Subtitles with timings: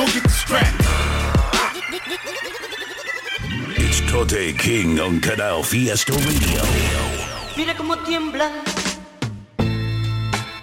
[0.00, 0.74] Go get the strap.
[3.76, 6.62] It's Tote King on Canal Fiesta Radio.
[7.56, 8.50] Mira cómo tiembla.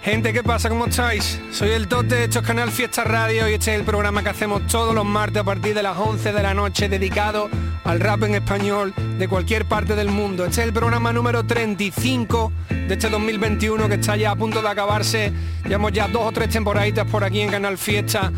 [0.02, 0.68] Gente, ¿qué pasa?
[0.68, 1.38] ¿Cómo estáis?
[1.52, 4.66] Soy el Tote, esto es Canal Fiesta Radio y este es el programa que hacemos
[4.66, 7.48] todos los martes a partir de las 11 de la noche dedicado
[7.88, 10.44] al rap en español de cualquier parte del mundo.
[10.44, 14.68] Este es el programa número 35 de este 2021 que está ya a punto de
[14.68, 15.32] acabarse.
[15.64, 18.30] Llevamos ya dos o tres temporaditas por aquí en Canal Fiesta.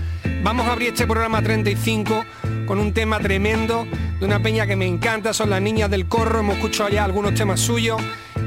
[0.45, 2.25] Vamos a abrir este programa 35
[2.65, 3.89] con un tema tremendo
[4.21, 7.35] de una peña que me encanta, son las niñas del corro, hemos escuchado ya algunos
[7.35, 8.01] temas suyos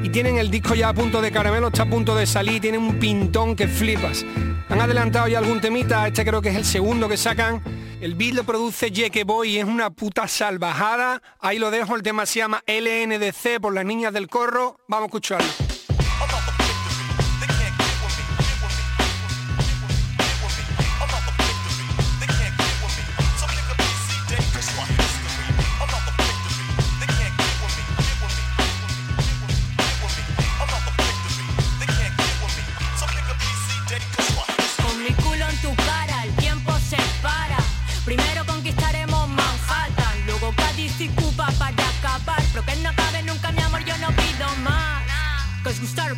[0.04, 2.80] y tienen el disco ya a punto de caramelo, está a punto de salir, tienen
[2.80, 4.26] un pintón que flipas.
[4.70, 7.62] Han adelantado ya algún temita, este creo que es el segundo que sacan.
[8.04, 11.22] El beat lo produce Jeke Boy y es una puta salvajada.
[11.40, 14.78] Ahí lo dejo, el tema se llama LNDC por las niñas del corro.
[14.90, 15.73] Vamos a escucharlo.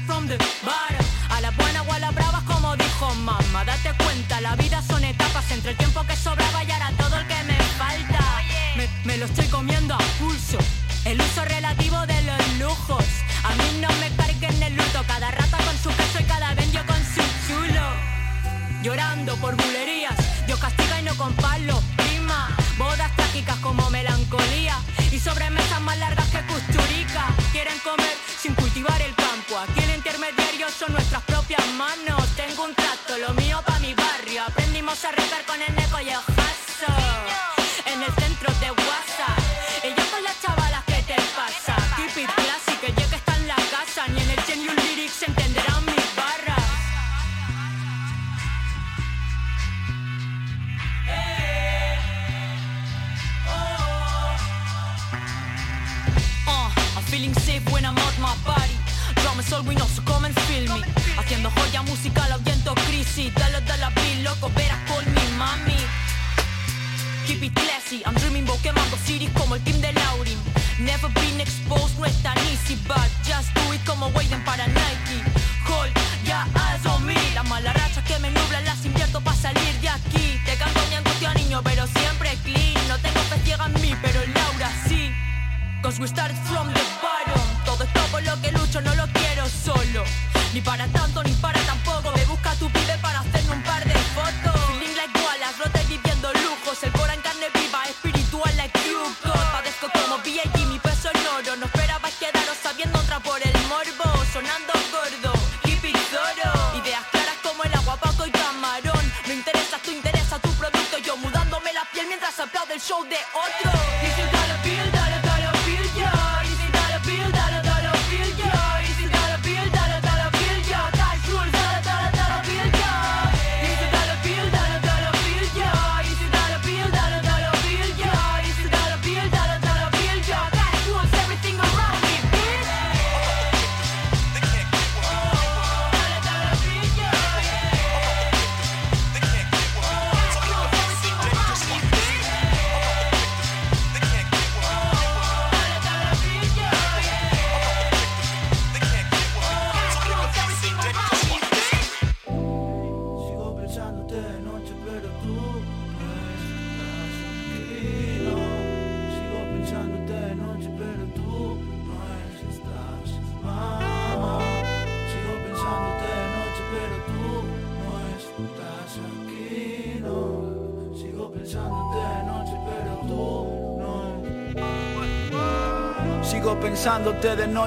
[0.06, 1.06] From the bottom.
[1.30, 3.64] A la buena o a la brava, como dijo mamá.
[3.64, 5.78] Date cuenta, la vida son etapas entre el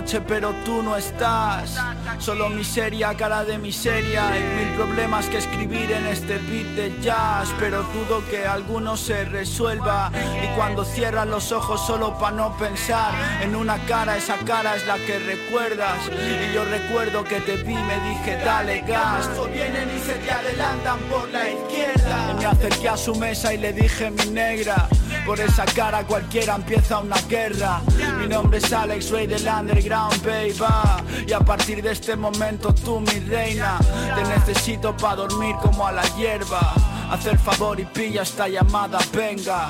[0.08, 1.76] noche, pero tú no estás.
[2.18, 4.30] Solo miseria, cara de miseria.
[4.30, 9.24] Hay mil problemas que escribir en este beat de jazz Pero dudo que alguno se
[9.26, 10.10] resuelva.
[10.42, 13.12] Y cuando cierras los ojos solo para no pensar
[13.42, 15.98] En una cara, esa cara es la que recuerdas.
[16.10, 20.98] Y yo recuerdo que te vi, me dije dale gas vienen y se te adelantan
[21.10, 22.30] por la izquierda.
[22.32, 24.87] Y me acerqué a su mesa y le dije mi negra
[25.28, 27.82] por esa cara cualquiera empieza una guerra.
[28.18, 30.54] Mi nombre es Alex Ray del Underground, baby.
[31.26, 33.78] Y a partir de este momento tú mi reina
[34.14, 36.72] Te necesito para dormir como a la hierba.
[37.10, 39.68] Haz el favor y pilla esta llamada, venga.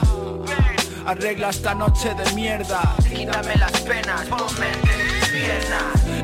[1.05, 2.95] Arregla esta noche de mierda.
[3.09, 4.29] Quítame las penas,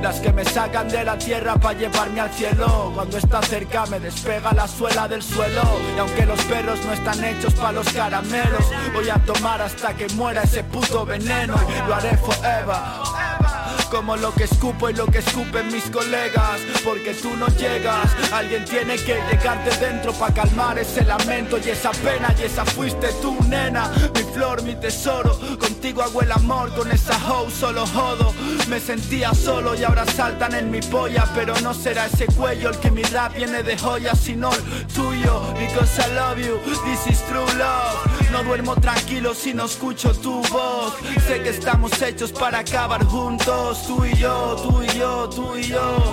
[0.03, 2.93] Las que me sacan de la tierra para llevarme al cielo.
[2.95, 5.63] Cuando está cerca me despega la suela del suelo.
[5.97, 10.09] Y aunque los perros no están hechos para los caramelos Voy a tomar hasta que
[10.11, 11.55] muera ese puto veneno.
[11.89, 13.44] Lo haré forever
[13.91, 16.61] como lo que escupo y lo que escupen mis colegas.
[16.85, 21.59] Porque tú no llegas, alguien tiene que llegarte dentro para calmar ese lamento.
[21.59, 26.33] Y esa pena Y esa fuiste tú, nena, mi flor, mi tesoro Contigo hago el
[26.33, 28.33] amor, con esa hoe solo jodo.
[28.69, 31.27] Me sentía solo y ahora saltan en mi polla.
[31.35, 35.55] Pero no será ese cuello el que mi rap viene de joya Sino el tuyo,
[35.59, 40.43] because I love you, this is true love No duermo tranquilo si no escucho tu
[40.49, 40.93] voz.
[41.25, 43.87] Sé que estamos hechos para acabar juntos.
[43.87, 46.13] Tú y yo, tú y yo, tú y yo.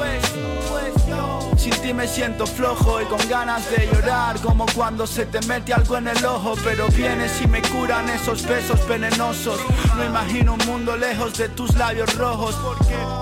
[1.58, 4.40] Sin ti me siento flojo y con ganas de llorar.
[4.40, 8.46] Como cuando se te mete algo en el ojo Pero vienes y me curan esos
[8.46, 9.60] besos venenosos.
[9.98, 12.56] No imagino un mundo lejos de tus labios rojos.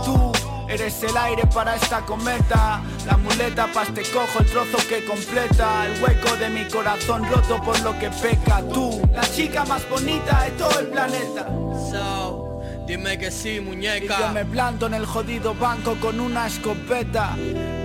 [0.03, 0.28] Tú
[0.69, 5.87] Eres el aire para esta cometa, la muleta pa' este cojo, el trozo que completa,
[5.87, 8.61] el hueco de mi corazón roto por lo que peca.
[8.71, 11.47] Tú, la chica más bonita de todo el planeta.
[11.89, 12.48] So,
[12.89, 14.31] dime que sí, Y yo muñeca.
[14.33, 17.37] me planto en el jodido banco con una escopeta.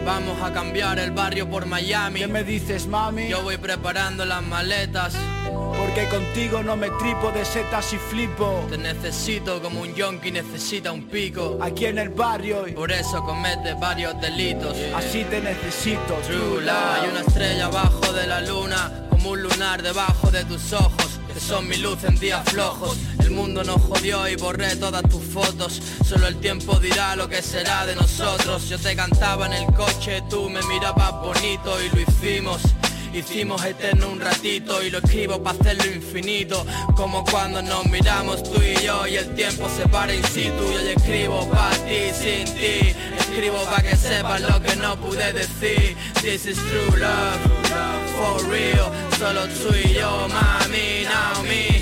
[0.04, 2.20] Vamos a cambiar el barrio por Miami.
[2.20, 3.28] ¿Qué me dices, mami?
[3.28, 5.14] Yo voy preparando las maletas.
[5.76, 8.66] Porque contigo no me tripo de setas y flipo.
[8.70, 11.58] Te necesito como un yonki necesita un pico.
[11.60, 14.74] Aquí en el barrio, y Por eso cometes varios delitos.
[14.94, 16.14] así te necesito.
[16.26, 17.02] True love.
[17.02, 21.40] Hay una estrella abajo de la luna, como un lunar debajo de tus ojos, que
[21.40, 22.96] son mi luz en días flojos.
[23.18, 25.82] El mundo nos jodió y borré todas tus fotos.
[26.06, 28.68] Solo el tiempo dirá lo que será de nosotros.
[28.68, 32.62] Yo te cantaba en el coche, tú me mirabas bonito y lo hicimos.
[33.12, 36.66] Hicimos eterno un ratito y lo escribo para hacerlo infinito
[36.96, 40.74] Como cuando nos miramos tú y yo y el tiempo se para in situ Y
[40.74, 42.92] hoy escribo para ti sin ti
[43.34, 45.96] Escribo para que sepas lo que no pude decir.
[46.22, 47.40] This is true love,
[48.14, 48.92] for real.
[49.18, 51.73] Solo tú y yo, mami, Naomi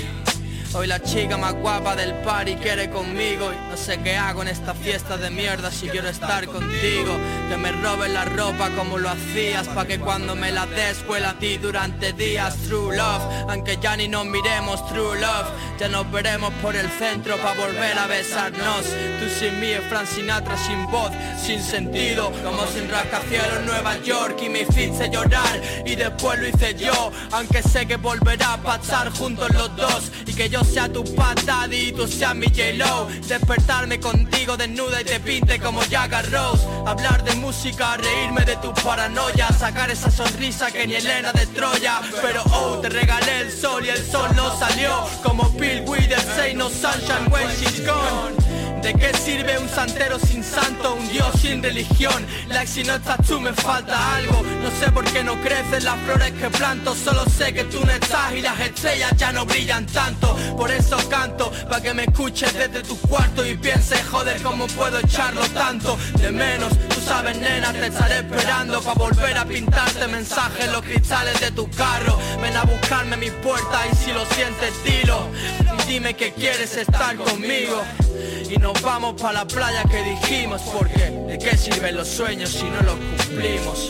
[0.75, 4.47] Hoy la chica más guapa del party quiere conmigo y no sé qué hago en
[4.47, 7.15] esta fiesta de mierda si quiero estar contigo.
[7.47, 11.31] Que me roben la ropa como lo hacías pa' que cuando me la des huela
[11.31, 12.55] a ti durante días.
[12.67, 15.47] True love, aunque ya ni nos miremos True love.
[15.79, 18.83] Ya nos veremos por el centro pa' volver a besarnos.
[19.19, 22.31] Tú sin mí, Fran Sinatra sin voz, sin sentido.
[22.43, 25.61] Como sin rascacielos Nueva York y me hiciste llorar.
[25.85, 30.11] Y después lo hice yo, aunque sé que volverá a pasar juntos los dos.
[30.25, 35.01] Y que yo sea tu pat daddy y tú seas mi J-Lo Despertarme contigo desnuda
[35.01, 36.65] y te pinte como Jagga Rose.
[36.85, 42.01] Hablar de música, reírme de tus paranoias Sacar esa sonrisa que ni Elena de Troya.
[42.21, 45.07] Pero oh, te regalé el sol y el sol no salió.
[45.23, 50.43] Como Bill Withers, say no sunshine when she's gone ¿De qué sirve un santero sin
[50.43, 52.25] santo, un dios sin religión?
[52.49, 54.43] Like si no estás tú me falta algo.
[54.61, 56.93] No sé por qué no crecen las flores que planto.
[56.93, 60.35] Solo sé que tú no estás y las estrellas ya no brillan tanto.
[60.57, 64.99] Por eso canto, pa' que me escuches desde tu cuarto Y pienses, joder, cómo puedo
[64.99, 70.65] echarlo tanto De menos, tú sabes nena, te estaré esperando Pa' volver a pintarte mensajes
[70.65, 72.19] en los cristales de tu carro.
[72.41, 75.29] Ven a buscarme mi puerta y si lo sientes dilo.
[75.87, 77.81] Dime que quieres estar conmigo
[78.49, 82.63] y nos vamos para la playa que dijimos porque ¿de qué sirven los sueños si
[82.65, 83.89] no los cumplimos?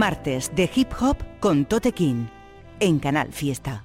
[0.00, 2.28] Martes de hip hop con Tote King
[2.80, 3.82] en Canal Fiesta.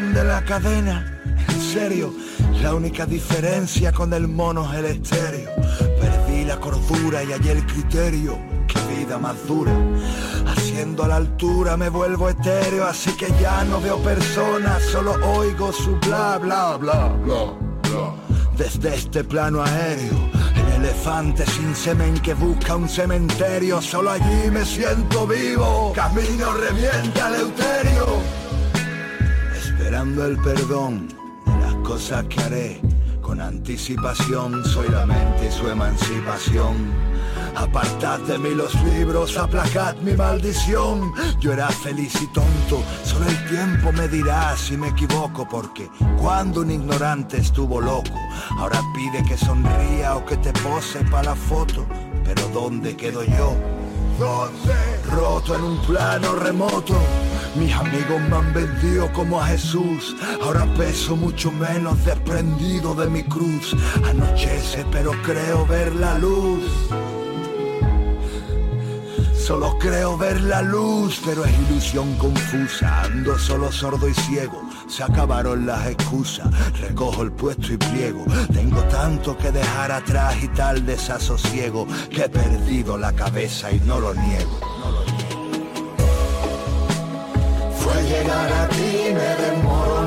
[0.00, 1.20] De la cadena.
[1.48, 2.12] En serio,
[2.62, 5.50] la única diferencia con el mono es el estéreo.
[6.00, 8.38] Perdí la cordura y hallé el criterio.
[8.66, 9.72] Qué vida más dura.
[10.46, 15.72] Haciendo a la altura me vuelvo etéreo, así que ya no veo personas, solo oigo
[15.72, 18.14] su bla bla bla bla bla.
[18.56, 24.64] Desde este plano aéreo, el elefante sin semen que busca un cementerio, solo allí me
[24.64, 25.92] siento vivo.
[25.94, 28.06] Camino revienta Eleuterio,
[29.84, 31.08] esperando el perdón
[31.44, 32.80] de las cosas que haré.
[33.20, 36.74] Con anticipación soy la mente y su emancipación.
[37.54, 41.12] Apartad de mí los libros, aplacad mi maldición.
[41.38, 46.62] Yo era feliz y tonto, solo el tiempo me dirá si me equivoco, porque cuando
[46.62, 48.18] un ignorante estuvo loco,
[48.58, 51.84] ahora pide que sonría o que te pose para la foto.
[52.24, 53.54] Pero ¿dónde quedo yo?
[54.18, 54.74] ¿Dónde?
[55.10, 56.98] Roto en un plano remoto.
[57.56, 60.16] Mis amigos me han vendido como a Jesús.
[60.42, 63.76] Ahora peso mucho menos desprendido de mi cruz.
[64.04, 66.64] Anochece, pero creo ver la luz.
[69.36, 73.02] Solo creo ver la luz, pero es ilusión confusa.
[73.02, 74.60] Ando solo sordo y ciego.
[74.88, 76.48] Se acabaron las excusas.
[76.80, 78.24] Recojo el puesto y pliego.
[78.52, 84.00] Tengo tanto que dejar atrás y tal desasosiego que he perdido la cabeza y no
[84.00, 84.73] lo niego.
[88.04, 90.03] Llegar a ti, me desmoroné.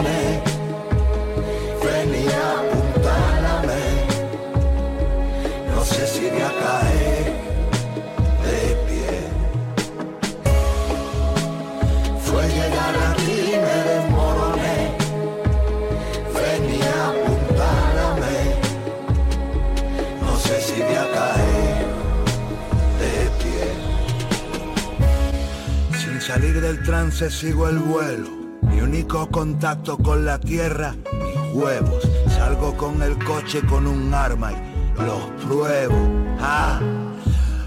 [26.28, 28.28] Salir del trance sigo el vuelo.
[28.64, 32.04] Mi único contacto con la tierra, mis huevos.
[32.28, 35.96] Salgo con el coche con un arma y los pruebo.
[36.42, 36.82] Ah,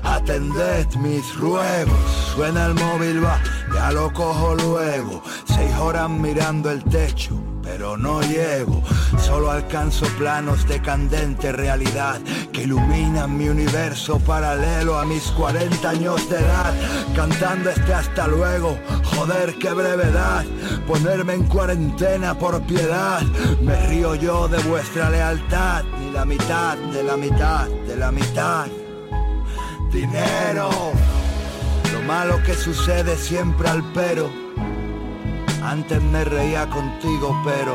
[0.03, 2.35] atended mis ruegos.
[2.35, 3.41] Suena el móvil, va,
[3.75, 5.23] ya lo cojo luego.
[5.47, 7.41] Seis horas mirando el techo,
[7.71, 8.83] pero no llego.
[9.19, 12.21] Solo alcanzo planos de candente realidad
[12.53, 16.75] que iluminan mi universo paralelo a mis 40 años de edad.
[17.15, 18.77] Cantando este hasta luego,
[19.15, 20.45] joder, qué brevedad.
[20.87, 23.23] Ponerme en cuarentena por piedad.
[23.63, 28.67] Me río yo de vuestra lealtad, ni la mitad de la mitad de la mitad
[29.93, 30.71] dinero.
[31.93, 34.50] Lo malo que sucede siempre al pero.
[35.63, 37.75] Antes me reía contigo, pero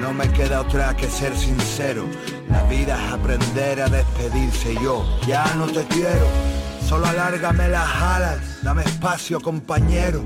[0.00, 2.04] no me queda otra que ser sincero.
[2.48, 4.74] La vida es aprender a despedirse.
[4.82, 6.26] Yo ya no te quiero.
[6.86, 10.22] Solo alárgame las alas, dame espacio, compañero.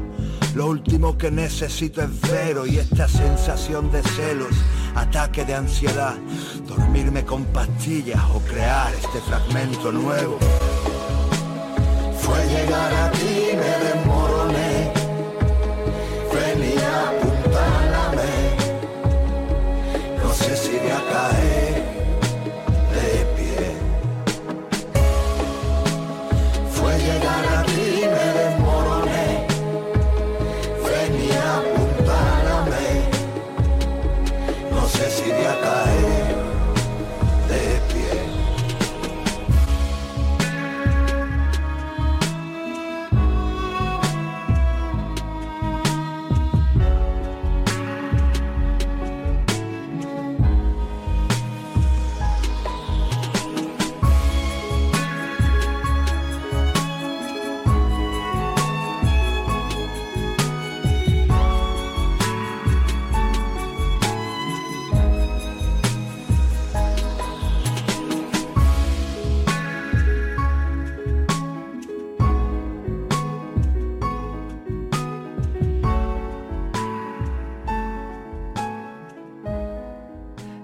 [0.54, 4.50] Lo último que necesito es cero y esta sensación de celos,
[4.95, 6.16] ataque de ansiedad,
[6.66, 10.38] dormirme con pastillas o crear este fragmento nuevo.
[12.19, 14.39] Fue llegar a ti, me desmoroné,
[20.40, 21.50] no sé si voy a caer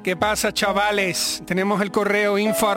[0.07, 1.43] ¿Qué pasa chavales?
[1.47, 2.77] Tenemos el correo info a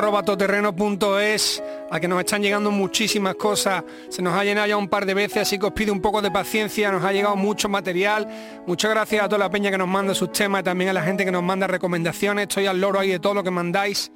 [2.00, 3.84] que nos están llegando muchísimas cosas.
[4.10, 6.24] Se nos ha llenado ya un par de veces, así que os pido un poco
[6.24, 6.92] de paciencia.
[6.92, 8.28] Nos ha llegado mucho material.
[8.66, 11.24] Muchas gracias a toda la peña que nos manda sus temas también a la gente
[11.24, 12.48] que nos manda recomendaciones.
[12.48, 14.12] Estoy al loro ahí de todo lo que mandáis.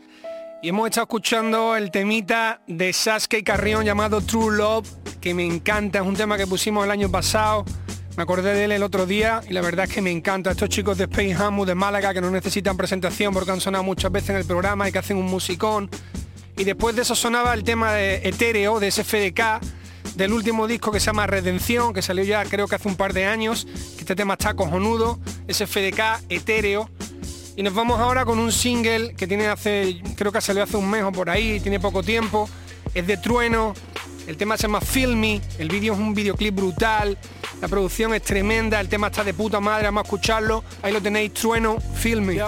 [0.64, 4.90] Y hemos estado escuchando el temita de Sasuke y Carrión llamado True Love,
[5.22, 6.00] que me encanta.
[6.00, 7.64] Es un tema que pusimos el año pasado.
[8.16, 10.52] Me acordé de él el otro día y la verdad es que me encanta.
[10.52, 14.12] Estos chicos de Space Hamu de Málaga que no necesitan presentación porque han sonado muchas
[14.12, 15.90] veces en el programa y que hacen un musicón.
[16.56, 19.60] Y después de eso sonaba el tema de Etéreo, de SFDK,
[20.16, 23.14] del último disco que se llama Redención, que salió ya creo que hace un par
[23.14, 26.92] de años, que este tema está cojonudo, SFDK, Etéreo.
[27.56, 30.88] Y nos vamos ahora con un single que tiene hace, creo que salió hace un
[30.88, 32.48] mes o por ahí, tiene poco tiempo,
[32.94, 33.74] es de Trueno,
[34.28, 37.18] el tema se llama Feel Me, el vídeo es un videoclip brutal,
[37.62, 40.64] la producción es tremenda, el tema está de puta madre, vamos a escucharlo.
[40.82, 42.42] Ahí lo tenéis, Trueno, Feel Me.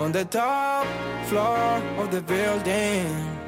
[0.00, 0.86] On the top
[1.28, 3.38] floor of the building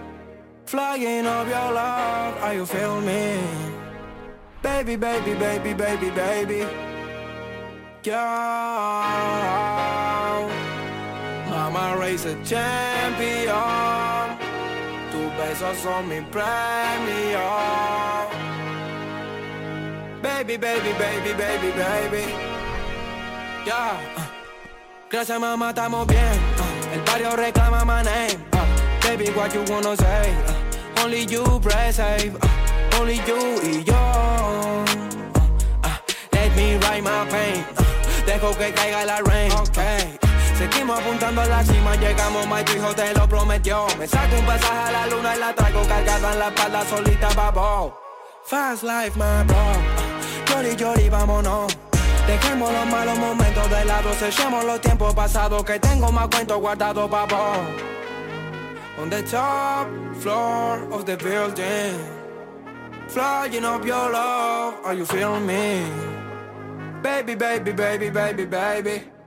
[0.71, 3.41] Flying up your love, are you feel me?
[4.63, 6.65] Baby, baby, baby, baby, baby.
[8.05, 8.15] Yeah
[11.49, 13.51] Mama raise a champion
[15.41, 17.41] besos son mi premio
[20.23, 22.25] Baby, baby, baby, baby, baby.
[23.65, 23.97] Yeah
[25.11, 28.59] Gracias mamá, estamos bien uh, El barrio reclama my name uh,
[29.03, 33.95] Baby, what you wanna say uh, Only you press save uh, Only you y yo
[33.95, 34.85] uh,
[35.85, 35.99] uh,
[36.33, 37.83] Let me write my pain uh,
[38.27, 40.20] Dejo que caiga la rain okay.
[40.61, 43.87] Seguimos apuntando a la cima, llegamos, my tu hijo te lo prometió.
[43.99, 47.29] Me saco un pasaje a la luna y la traigo cargada en la espalda solita,
[47.35, 47.99] babo.
[48.45, 49.57] Fast life, my bro.
[50.51, 51.75] Yori, yori, vámonos.
[52.27, 57.11] Dejemos los malos momentos de lado, sellemos los tiempos pasados que tengo más cuentos guardados,
[57.11, 57.55] babo.
[59.01, 59.89] On the top
[60.21, 61.99] floor of the building,
[63.09, 65.87] flying up your love, are you feeling me?
[67.03, 69.20] Baby, baby, baby, baby, baby.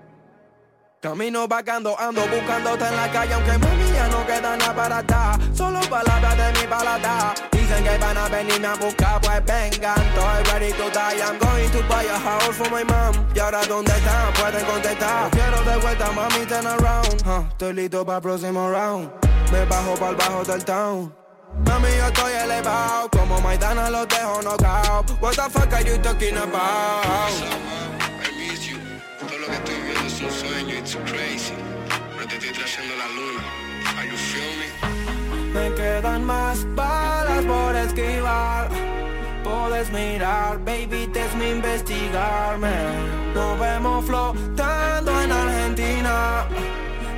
[1.03, 5.37] Camino vagando, ando buscándote en la calle, aunque mami ya no queda nada para.
[5.53, 7.33] Solo palabras de mi palabra.
[7.51, 9.97] Dicen que van a venirme a buscar, pues vengan.
[9.99, 11.19] Estoy ready to die.
[11.19, 13.27] I'm going to buy a house for my mom.
[13.35, 14.33] Y ahora, ¿dónde están?
[14.33, 15.29] Pueden contestar.
[15.31, 17.49] Quiero de vuelta, mami, turn around.
[17.51, 19.11] Estoy listo para el próximo round.
[19.51, 21.13] Me bajo para el bajo del town.
[21.65, 23.09] Mami, yo estoy elevado.
[23.09, 25.21] Como Maidana los dejo knockout.
[25.21, 27.33] What the fuck are you talking about?
[29.19, 29.82] Todo lo que estoy
[30.23, 31.53] un sueño, it's crazy.
[35.53, 38.69] Me quedan más balas por esquivar.
[39.43, 42.73] Puedes mirar, baby, te es mi investigarme.
[43.35, 46.45] Nos vemos flotando en Argentina.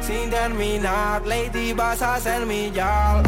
[0.02, 3.24] Sin terminar, lady, vas a ser mi yal.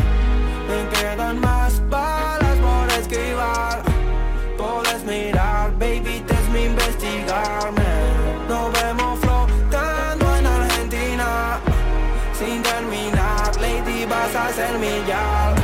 [0.67, 3.81] Me quedan más balas por esquivar.
[4.57, 7.83] Puedes mirar, baby, te es mi investigarme.
[8.49, 9.26] Nos vemos flotando
[12.37, 15.56] Sin terminar, lady, vas a ser mi yal.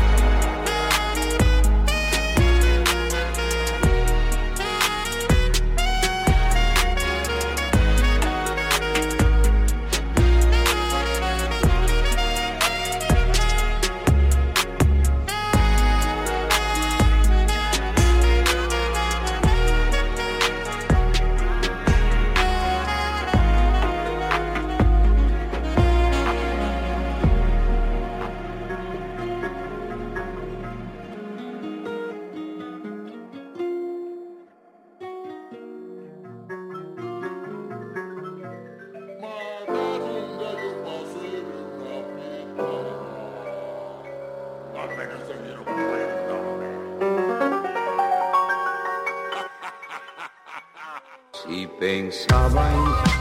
[51.83, 53.13] Pensaba en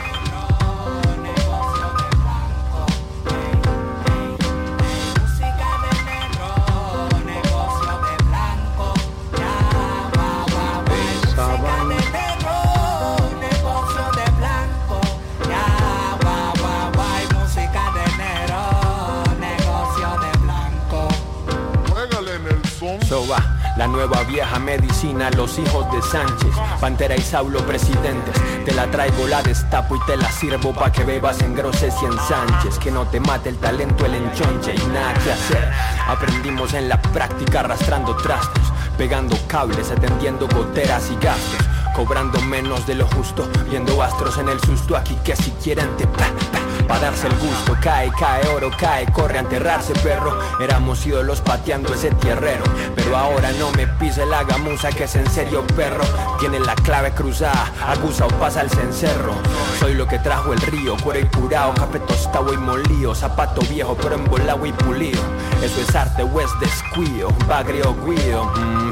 [23.13, 23.43] So va,
[23.77, 28.35] la nueva vieja medicina, los hijos de Sánchez, Pantera y Saulo presidentes.
[28.65, 32.07] Te la traigo, la destapo y te la sirvo pa' que bebas en groses y
[32.07, 32.79] en Sánchez.
[32.79, 35.71] Que no te mate el talento, el enchonche y nada que hacer.
[36.09, 41.67] Aprendimos en la práctica arrastrando trastos, pegando cables, atendiendo goteras y gastos.
[41.95, 46.07] cobrando menos de lo justo, viendo astros en el susto aquí que si quieren te
[46.07, 51.05] pa, pa, pa darse el gusto, cae, cae oro, cae, corre a enterrarse perro, éramos
[51.07, 52.65] ídolos pateando ese tierrero,
[52.95, 56.05] pero ahora no me pise la gamuza que es en serio perro,
[56.39, 59.35] tiene la clave cruzada, acusa o pasa el cencerro,
[59.79, 63.97] soy lo que trajo el río, cuero y curado, café tostado y molío, zapato viejo
[64.01, 65.21] pero embolado y pulido,
[65.63, 68.91] eso es arte o es descuido, bagrio guido, mm.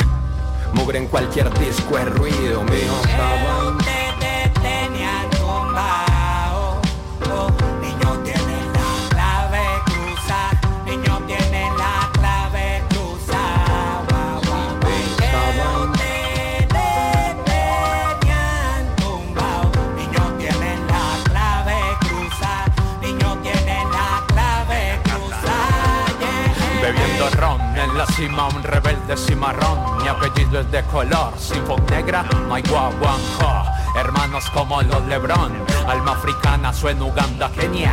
[0.75, 3.80] mugre en cualquier disco es ruido, mío.
[28.55, 30.03] Un rebelde cimarrón.
[30.03, 35.53] Mi apellido es de color, sin negra, my guaguanjo Hermanos como los Lebron,
[35.87, 37.93] alma africana suena Uganda, Kenia.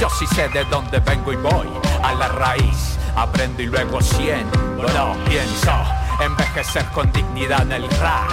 [0.00, 1.68] Yo sí sé de dónde vengo y voy,
[2.02, 2.96] a la raíz.
[3.16, 5.72] Aprendo y luego siento, lo pienso.
[6.20, 8.30] Envejecer con dignidad en el rap.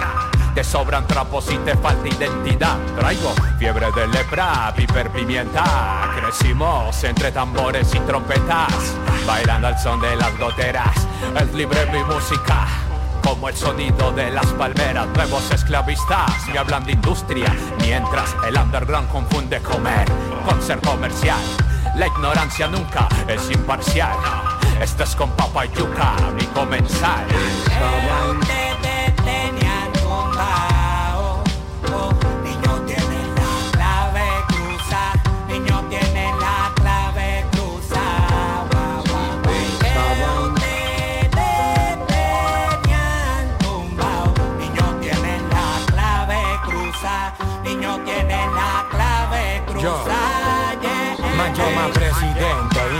[0.53, 2.77] Te sobran trapos y te falta identidad.
[2.95, 6.13] Traigo fiebre de lepra, piper pimienta.
[6.15, 11.07] Crecimos entre tambores y trompetas Bailando al son de las goteras.
[11.39, 12.67] Es libre mi música
[13.23, 15.07] como el sonido de las palmeras.
[15.15, 20.05] Nuevos esclavistas me hablan de industria Mientras el underground confunde comer
[20.47, 21.41] con ser comercial.
[21.95, 24.15] La ignorancia nunca es imparcial.
[24.81, 27.25] Este es con papa y yuca, mi comensal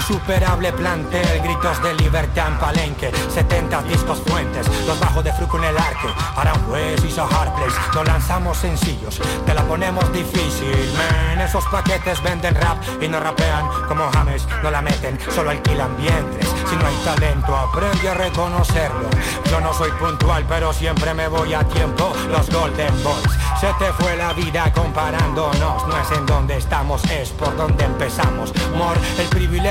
[0.08, 5.64] insuperable plantel, gritos de libertad en palenque, 70 discos fuentes, los bajos de Fruco en
[5.64, 11.66] el arque, Aranjuez y Hard Place, no lanzamos sencillos, te la ponemos difícil, man, esos
[11.66, 16.76] paquetes venden rap y no rapean como James, no la meten, solo alquilan vientres, si
[16.76, 19.10] no hay talento aprende a reconocerlo,
[19.50, 23.92] yo no soy puntual pero siempre me voy a tiempo, los Golden Boys, se te
[23.94, 28.54] fue la vida comparándonos, no es en donde estamos, es por donde empezamos.
[28.76, 28.98] Mor,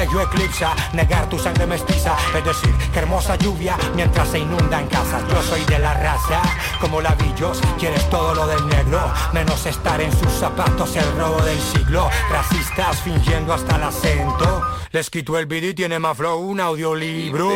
[0.04, 4.86] privilegio eclipsa, negar tu sangre mestiza, es decir, que hermosa lluvia mientras se inunda en
[4.88, 5.20] casa.
[5.28, 6.42] Yo soy de la raza,
[6.80, 9.00] como labillos, quieres todo lo del negro,
[9.32, 12.08] menos estar en sus zapatos, el robo del siglo.
[12.30, 14.62] Racistas fingiendo hasta el acento,
[14.92, 17.50] les quito el video y tiene más flow un audiolibro.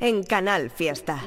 [0.00, 1.22] En Canal Fiesta.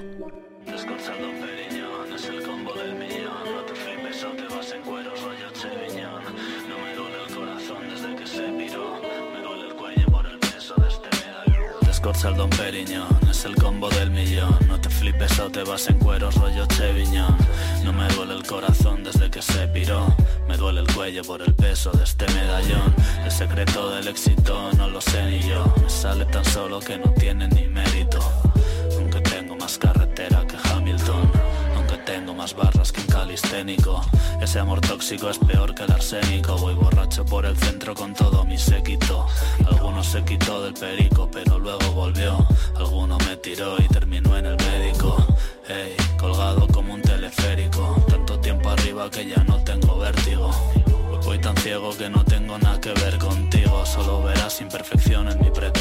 [12.05, 14.55] Escorza el Don Periñón, es el combo del millón.
[14.67, 17.35] No te flipes o te vas en cuero, rollo Cheviñón.
[17.83, 20.15] No me duele el corazón desde que se piró.
[20.47, 22.93] Me duele el cuello por el peso de este medallón.
[23.23, 25.65] El secreto del éxito no lo sé ni yo.
[25.81, 28.19] Me sale tan solo que no tiene ni mérito.
[28.99, 30.44] Aunque tengo más carretera
[32.05, 34.01] tengo más barras que un calisténico.
[34.39, 36.55] Ese amor tóxico es peor que el arsénico.
[36.57, 39.25] Voy borracho por el centro con todo mi séquito.
[39.65, 42.45] Alguno se quitó del perico pero luego volvió.
[42.75, 45.17] Alguno me tiró y terminó en el médico.
[45.67, 48.05] Ey, colgado como un teleférico.
[48.07, 50.51] Tanto tiempo arriba que ya no tengo vértigo.
[51.23, 53.83] Voy tan ciego que no tengo nada que ver contigo.
[53.85, 55.74] Solo verás imperfección en mi pretérito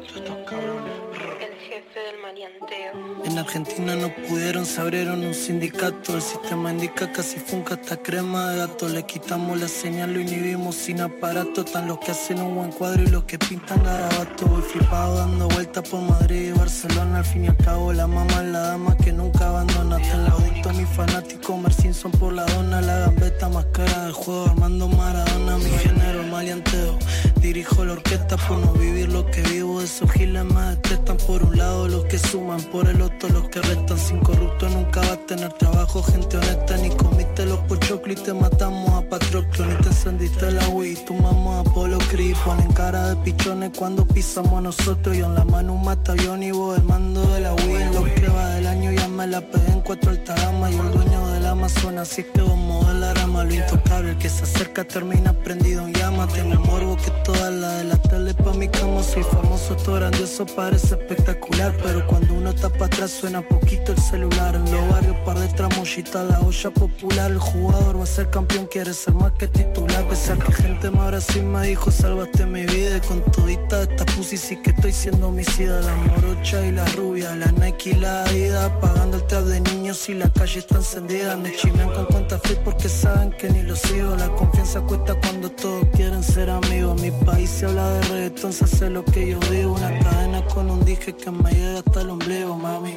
[0.00, 1.17] todos estos cabrones.
[1.40, 3.24] El jefe del maleanteo.
[3.24, 6.14] En Argentina no pudieron, se abrieron un sindicato.
[6.14, 8.88] El sistema indica casi funca hasta crema de gato.
[8.88, 11.60] Le quitamos la señal, lo inhibimos sin aparato.
[11.60, 14.46] Están los que hacen un buen cuadro y los que pintan garabato.
[14.46, 17.18] Voy flipado dando vueltas por Madrid y Barcelona.
[17.18, 19.96] Al fin y al cabo, la mamá es la dama que nunca abandona.
[19.96, 22.80] Hasta el audito, mi fanático, Mercinson por la dona.
[22.80, 25.58] La gambeta más cara del juego, Armando Maradona.
[25.58, 26.98] Mi género, maleanteo.
[27.40, 29.80] Dirijo la orquesta por no vivir lo que vivo.
[29.82, 33.60] Esos giles me detestan por un lado los que suman, por el otro los que
[33.60, 33.98] restan.
[33.98, 36.76] Sin corrupto nunca va a tener trabajo, gente honesta.
[36.76, 39.66] Ni comiste los pochoclos y te matamos a Patroclo.
[39.66, 42.36] Ni te encendiste la Wii, tu mamá Apolo Creed.
[42.44, 45.16] Ponen cara de pichones cuando pisamos a nosotros.
[45.16, 47.82] Yo en la mano un matavión y vos el mando de la Wii.
[47.82, 50.72] En lo que va del año ya me la pegué en cuatro altaramas.
[50.72, 53.44] Yo el dueño del Amazonas, así que vamos a la rama.
[53.44, 56.32] Lo intocable, el que se acerca termina prendido en llama.
[56.32, 59.02] Tengo el morbo que toda la de la tele pa' mi cama.
[59.02, 61.74] Soy famoso, esto grandioso parece espectacular.
[61.82, 64.54] Pero cuando uno está para atrás suena poquito el celular.
[64.54, 67.30] En los barrios par de tramoyita, la olla popular.
[67.30, 70.06] El jugador va a ser campeón, quiere ser más que titular.
[70.08, 72.96] Pese a que gente más ahora sí me dijo, salvaste mi vida.
[72.96, 75.80] Y con todita esta pussy sí que estoy siendo homicida.
[75.80, 78.70] La morocha y la rubia, la Nike y la Adidas.
[78.80, 81.36] Pagando el trap de niños y la calle está encendida.
[81.36, 84.16] Me chimean con cuenta free porque saben que ni lo sigo.
[84.16, 87.00] La confianza cuesta cuando todos quieren ser amigos.
[87.02, 89.74] Mi país se habla de reggaetón, se hace lo que yo digo.
[89.74, 92.96] Una cadena con un dije que me llega hasta el ombligo, mami.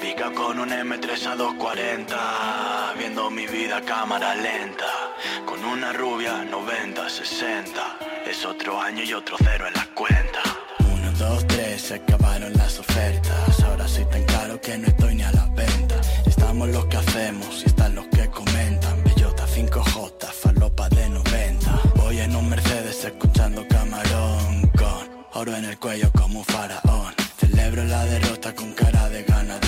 [0.00, 4.92] Pica con un M3 a 240, viendo mi vida a cámara lenta.
[5.44, 7.98] Con una rubia 90, 60,
[8.30, 10.55] es otro año y otro cero en la cuenta.
[11.86, 13.60] Se acabaron las ofertas.
[13.62, 16.00] Ahora soy tan caro que no estoy ni a la venta.
[16.26, 19.04] Estamos los que hacemos y están los que comentan.
[19.04, 21.80] Bellota 5J, falopa de 90.
[21.94, 27.14] Voy en un Mercedes escuchando camarón con oro en el cuello como un faraón.
[27.38, 29.65] Celebro la derrota con cara de ganador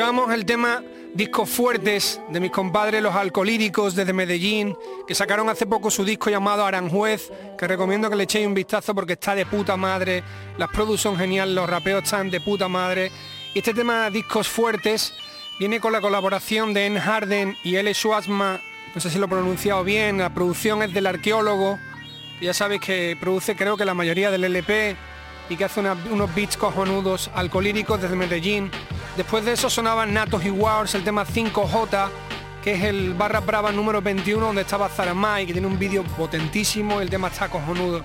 [0.00, 0.82] Escuchamos el tema
[1.12, 4.74] Discos Fuertes de mis compadres los alcolíricos desde Medellín,
[5.06, 8.94] que sacaron hace poco su disco llamado Aranjuez, que recomiendo que le echéis un vistazo
[8.94, 10.24] porque está de puta madre,
[10.56, 13.12] las produs son geniales, los rapeos están de puta madre.
[13.52, 15.12] Y este tema Discos Fuertes
[15.58, 17.92] viene con la colaboración de En Harden y L.
[17.92, 18.58] Schwarzma,
[18.94, 21.78] no sé si lo he pronunciado bien, la producción es del arqueólogo,
[22.38, 24.96] que ya sabéis que produce creo que la mayoría del LP
[25.50, 28.70] y que hace unos beats cojonudos alcolíricos desde Medellín.
[29.16, 32.08] Después de eso sonaban Natos y Wars, el tema 5J,
[32.62, 37.00] que es el barra brava número 21 donde estaba Zaramay, que tiene un vídeo potentísimo,
[37.00, 38.02] el tema está cojonudo.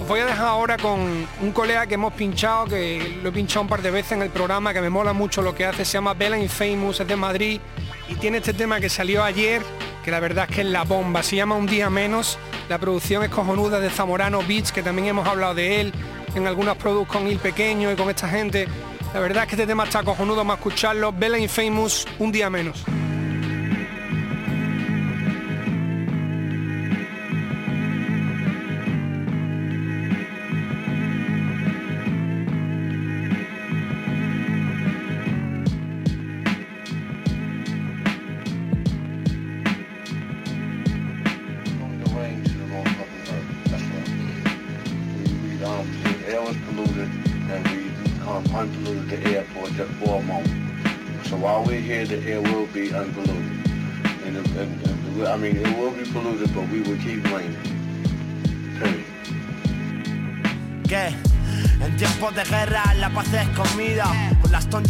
[0.00, 3.62] Os voy a dejar ahora con un colega que hemos pinchado, que lo he pinchado
[3.62, 5.92] un par de veces en el programa, que me mola mucho lo que hace, se
[5.92, 7.60] llama Bella Infamous, es de Madrid,
[8.08, 9.62] y tiene este tema que salió ayer,
[10.04, 13.22] que la verdad es que es la bomba, se llama Un Día Menos, la producción
[13.22, 15.92] es cojonuda de Zamorano Beats, que también hemos hablado de él
[16.34, 18.68] en algunas productos con Il Pequeño y con esta gente.
[19.14, 22.84] La verdad es que este tema está cojonudo, a escucharlo, Bella Infamous, Un Día Menos.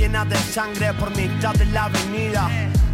[0.07, 2.49] Llenas de sangre por mitad de la avenida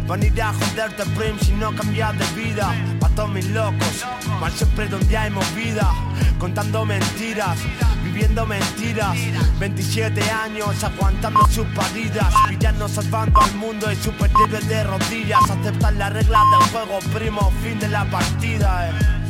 [0.07, 4.03] Van a joderte prim si no cambias de vida Pa' todos mis locos.
[4.41, 5.93] Mal siempre donde hay movida,
[6.39, 7.59] contando mentiras,
[8.03, 9.15] viviendo mentiras.
[9.59, 15.39] 27 años aguantando sus paridas, villanos salvando al mundo y superhéroes de rodillas.
[15.51, 18.89] Aceptan las reglas del juego, primo, fin de la partida.
[18.89, 19.22] Eh.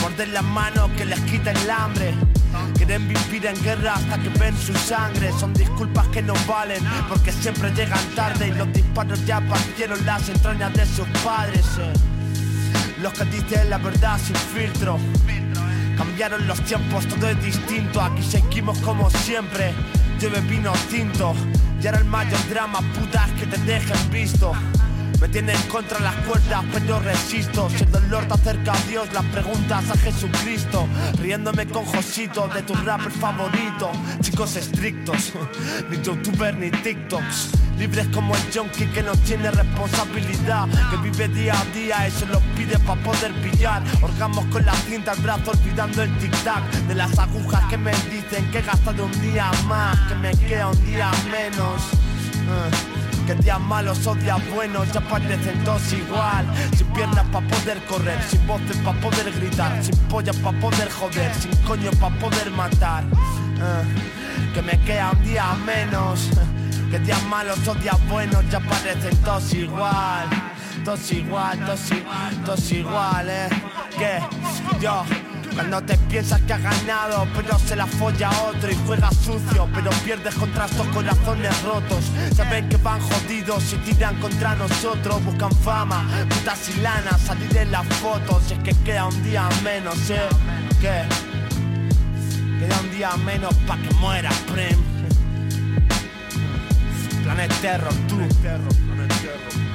[0.00, 2.14] Morder las manos que les quita el hambre.
[2.76, 5.30] Quieren vivir en guerra hasta que ven su sangre.
[5.38, 10.28] Son disculpas que no valen porque siempre llegan tarde y los disparos ya partieron las
[10.28, 11.66] entrañas de sus padres.
[11.78, 11.92] eh.
[13.02, 14.98] Los que dicen la verdad sin filtro.
[15.96, 18.00] Cambiaron los tiempos, todo es distinto.
[18.00, 19.74] Aquí seguimos como siempre.
[20.20, 21.34] Llueve vino tinto.
[21.80, 24.52] Y ahora el mayor drama, putas que te dejen visto.
[25.20, 27.68] Me tienen contra las cuerdas, pero resisto.
[27.70, 30.86] Si el dolor te acerca a Dios, las preguntas a Jesucristo.
[31.20, 33.90] Riéndome con Josito de tu rapper favorito.
[34.20, 35.32] Chicos estrictos,
[35.90, 37.50] ni youtuber ni TikToks.
[37.78, 40.68] Libres como el junkie que no tiene responsabilidad.
[40.90, 43.82] Que vive día a día y se lo pide para poder pillar.
[44.00, 46.62] Orgamos con la cinta al brazo, olvidando el tic-tac.
[46.86, 49.98] De las agujas que me dicen que he gastado un día más.
[50.08, 51.82] Que me queda un día menos.
[52.48, 52.97] Ah.
[53.28, 56.46] Que días malos o días buenos ya parecen todos igual.
[56.74, 61.34] Sin piernas pa' poder correr, sin voces pa' poder gritar Sin pollas pa' poder joder,
[61.34, 63.04] sin coño pa' poder matar.
[63.60, 63.82] Ah,
[64.54, 66.30] Que me queda un día menos
[66.90, 70.26] Que días malos o días buenos ya parecen todos igual.
[70.82, 73.48] Todos igual, todos igual, todos igual, eh.
[73.98, 74.22] Que
[74.80, 75.04] yo
[75.58, 79.90] cuando te piensas que has ganado, pero se la folla otro y juegas sucio, pero
[80.04, 82.04] pierdes contra estos corazones rotos.
[82.36, 87.72] Saben que van jodidos y tiran contra nosotros, buscan fama, putas y lana, salir en
[87.72, 88.44] las fotos.
[88.50, 90.28] Y es que queda un día menos, ¿eh?
[90.80, 91.02] ¿Qué?
[92.60, 94.78] Queda un día menos pa' que muera, Prem.
[97.24, 98.16] Planet Terror, tú.
[98.42, 99.67] Yeah,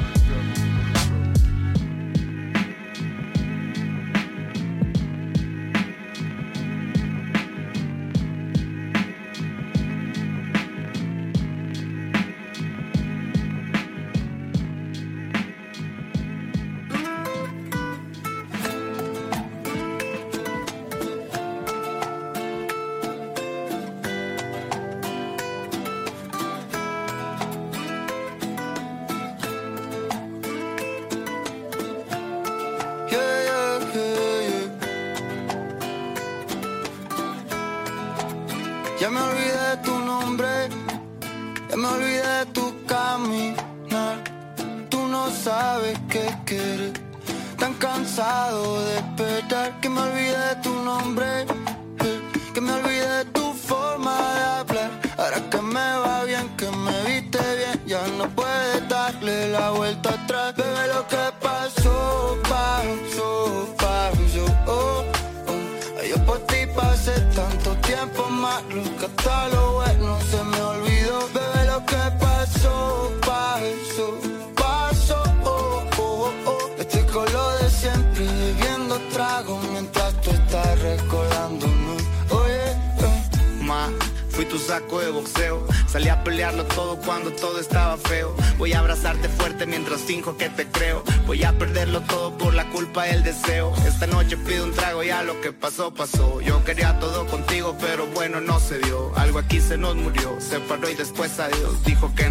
[99.84, 100.39] nos murió.
[100.39, 101.84] Se paró y después adiós.
[101.84, 102.22] Dijo que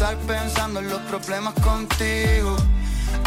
[0.00, 2.56] estar pensando en los problemas contigo.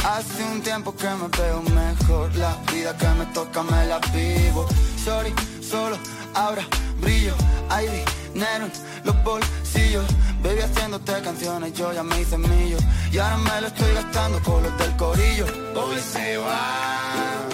[0.03, 4.65] Hace un tiempo que me veo mejor, la vida que me toca me la vivo.
[5.05, 5.99] Sorry, solo
[6.33, 6.63] ahora
[6.99, 7.35] brillo,
[7.69, 7.85] hay
[8.33, 8.71] dinero en
[9.03, 10.03] los bolsillos.
[10.41, 12.77] Baby haciéndote canciones, yo ya me hice millo.
[13.11, 15.45] Y ahora me lo estoy gastando con los del corillo.
[15.75, 17.49] Hoy se va,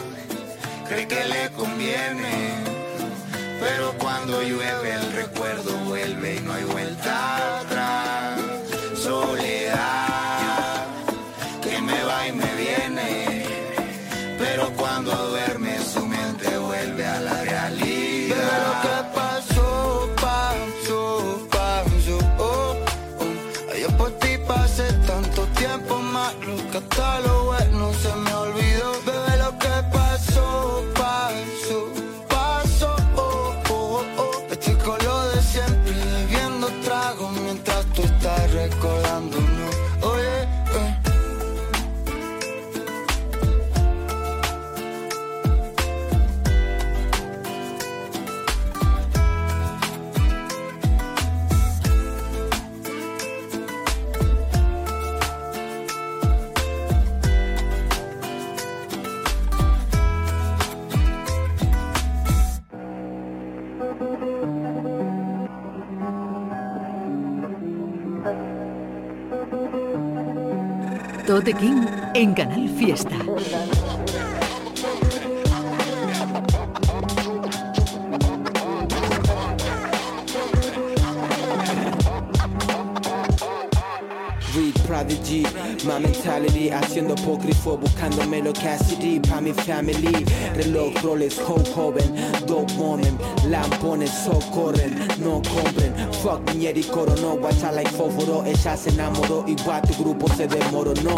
[0.87, 2.55] cree que le conviene.
[3.59, 6.88] Pero cuando llueve el recuerdo vuelve y no hay vuelta
[71.29, 73.15] Tote King en Canal Fiesta.
[84.99, 85.43] Prodigy,
[85.85, 90.25] my mentality Haciendo apócrifo, buscándome lo Cassidy Pa' mi family,
[90.55, 95.93] reloj Rolex Hope joven, dope moment Lampones socorren, no compren.
[96.21, 98.43] Fuck Nieri coronó, guacha like fósforo.
[98.45, 101.15] Ella se enamoró, igual tu grupo se desmoronó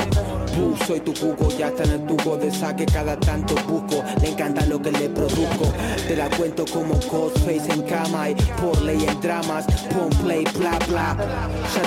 [0.85, 4.65] Soy tu cuco, ya está en el tubo de saque Cada tanto busco, le encanta
[4.65, 5.71] lo que le produzco.
[6.07, 10.77] Te la cuento como Ghostface en cama Y por ley en dramas, pon play, bla
[10.87, 11.17] bla.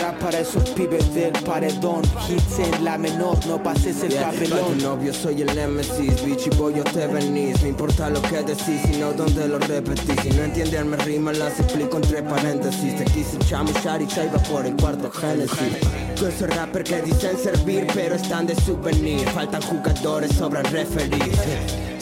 [0.08, 4.78] Up para esos pibes del paredón Hits en la menor, no pases el Yeah, papelón
[4.78, 7.60] tu novio soy el Nemesis Bitch y voy yo te venís.
[7.62, 11.58] No importa lo que decís, sino donde lo repetís Si no entiendes me rimas, las
[11.58, 12.96] explico entre paréntesis.
[12.96, 17.36] Te quise chamuchar y se iba por el cuarto Génesis Con esos rappers que dicen
[17.36, 19.28] servir pero están de souvenir.
[19.30, 21.38] Faltan jugadores, sobran referees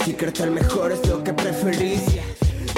[0.05, 2.03] Si crees el mejor es lo que preferís.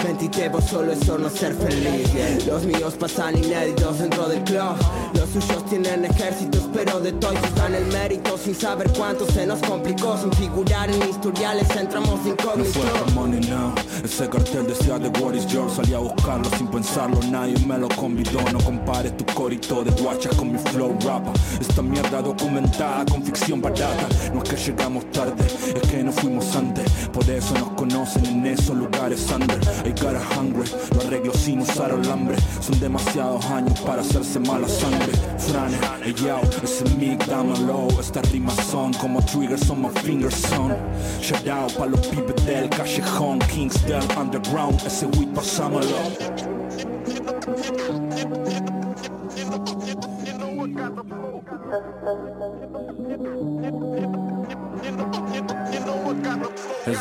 [0.05, 2.47] Mentite vos solo es no ser feliz.
[2.47, 4.77] Los míos pasan inéditos dentro del club
[5.25, 8.37] Los suyos tienen ejércitos pero de toys están el mérito.
[8.37, 13.41] Sin saber cuánto se nos complicó Sin figurar en historiales entramos No incógnitos por money
[13.49, 13.73] now.
[14.05, 17.19] Ese cartel decía de What is yours Salí a buscarlo sin pensarlo.
[17.31, 18.41] Nadie me lo convidó.
[18.53, 21.33] No compares tu corito de guachas con mi flow rapa.
[21.59, 24.07] Esta mierda documentada con ficción barata.
[24.35, 25.45] No es que llegamos tarde
[25.75, 26.85] Es que no fuimos antes.
[27.13, 29.59] Por eso nos conocen en esos lugares under.
[29.87, 32.37] I got a hungry Lo arreglo sin usar alambre.
[32.61, 38.57] Son demasiados años para hacerse mala sangre Frane, ey yo, ese mic dámelo Estas rimas
[38.71, 40.77] son como triggers on my fingers son
[41.21, 46.64] Shout out pa' los pibes del callejón Kings del underground Ese weed pasámoslo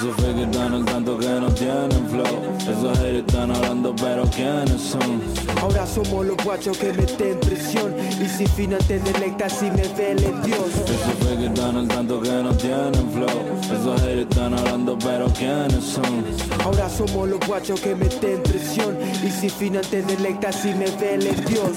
[0.03, 2.57] Esos fake están al tanto que no tienen flow.
[2.59, 5.21] Esos haters están hablando pero ¿quiénes son?
[5.61, 10.33] Ahora somos los guachos que meten presión Y si fino te delecta si me vele
[10.43, 10.59] Dios.
[10.83, 13.79] Esos fake están al tanto que no tienen flow.
[13.79, 16.25] Esos haters están hablando pero ¿quiénes son?
[16.65, 21.31] Ahora somos los guachos que meten presión Y si fino te delecta si me vele
[21.47, 21.71] Dios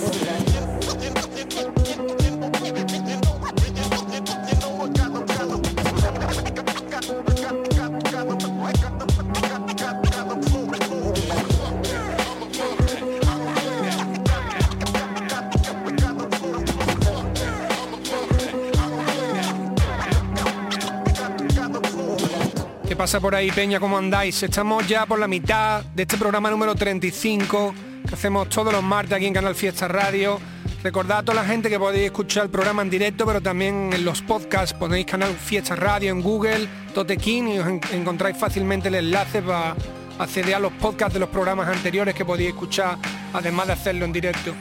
[23.07, 23.79] pasa por ahí, Peña?
[23.79, 24.43] ¿Cómo andáis?
[24.43, 27.73] Estamos ya por la mitad de este programa número 35
[28.09, 30.41] que hacemos todos los martes aquí en Canal Fiesta Radio.
[30.83, 34.05] Recordad a toda la gente que podéis escuchar el programa en directo, pero también en
[34.05, 34.75] los podcasts.
[34.77, 39.77] Ponéis Canal Fiesta Radio en Google, Totequín y os en- encontráis fácilmente el enlace para
[40.19, 42.99] acceder a los podcasts de los programas anteriores que podéis escuchar,
[43.33, 44.53] además de hacerlo en directo.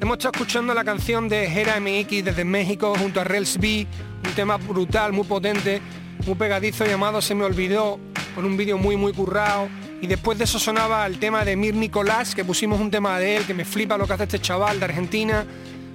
[0.00, 3.86] Hemos estado escuchando la canción de Jera MX desde México junto a Rels B,
[4.26, 5.82] un tema brutal, muy potente,
[6.26, 7.98] muy pegadizo llamado Se me olvidó,
[8.34, 9.68] con un vídeo muy muy currado.
[10.00, 13.36] Y después de eso sonaba el tema de Mir Nicolás, que pusimos un tema de
[13.36, 15.46] él, que me flipa lo que hace este chaval de Argentina,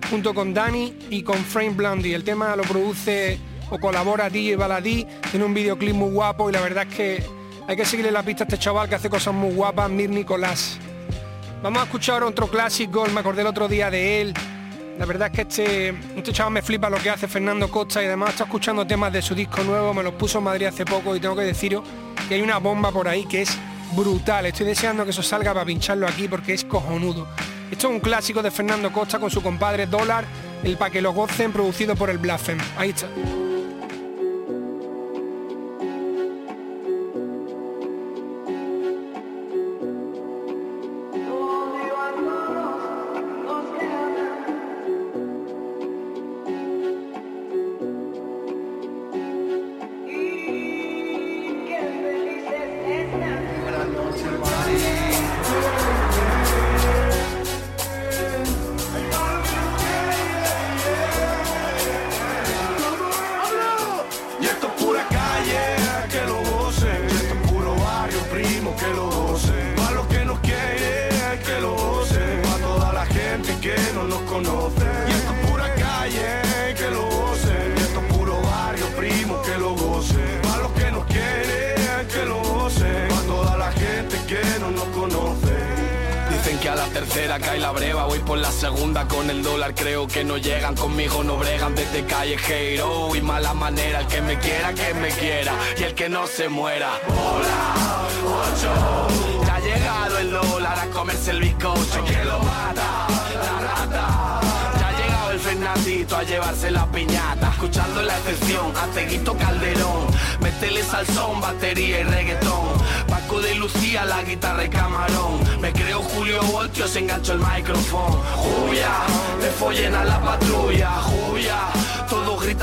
[0.10, 2.16] junto con Dani y con Frame Blondie.
[2.16, 6.62] El tema lo produce o colabora DJ Baladí, tiene un videoclip muy guapo y la
[6.62, 7.24] verdad es que
[7.68, 10.78] hay que seguirle la pista a este chaval que hace cosas muy guapas, Mir Nicolás.
[11.62, 14.34] Vamos a escuchar otro clásico, me acordé el otro día de él.
[14.98, 18.06] La verdad es que este, este chaval me flipa lo que hace Fernando Costa y
[18.06, 21.16] además está escuchando temas de su disco nuevo, me los puso en Madrid hace poco
[21.16, 21.84] y tengo que deciros
[22.28, 23.58] que hay una bomba por ahí que es
[23.96, 24.46] brutal.
[24.46, 27.28] Estoy deseando que eso salga para pincharlo aquí porque es cojonudo.
[27.72, 30.26] Esto es un clásico de Fernando Costa con su compadre Dólar,
[30.64, 32.62] el pa' que lo gocen, producido por el Blasphemy.
[32.78, 33.08] Ahí está.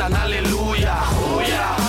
[0.08, 0.96] Gritan aleluya.
[1.12, 1.87] Juya,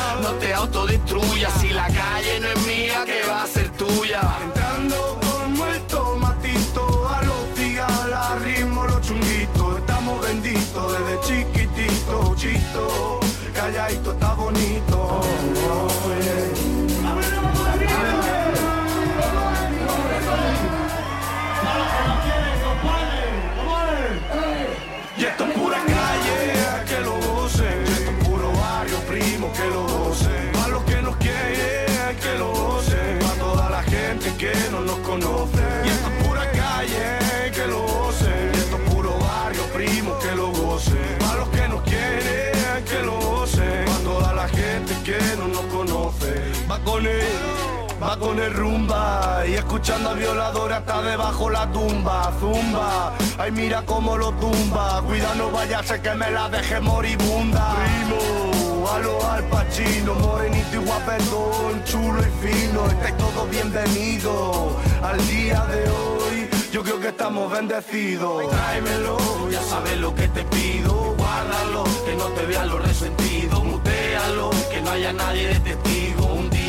[49.47, 53.13] Y escuchando a violadores hasta debajo la tumba, zumba.
[53.37, 55.01] Ay, mira cómo lo tumba.
[55.05, 57.75] Cuida, no vaya a ser que me la deje moribunda.
[57.75, 62.87] Primo, a lo al pachino, morenito y guapetón, chulo y fino.
[62.87, 64.73] Estáis todos bienvenidos
[65.03, 66.49] al día de hoy.
[66.71, 68.49] Yo creo que estamos bendecidos.
[68.49, 69.17] Tráemelo,
[69.51, 71.15] ya sabes lo que te pido.
[71.17, 73.63] Guárdalo, que no te vean los resentidos.
[73.63, 76.08] Mutealo, que no haya nadie de testigo.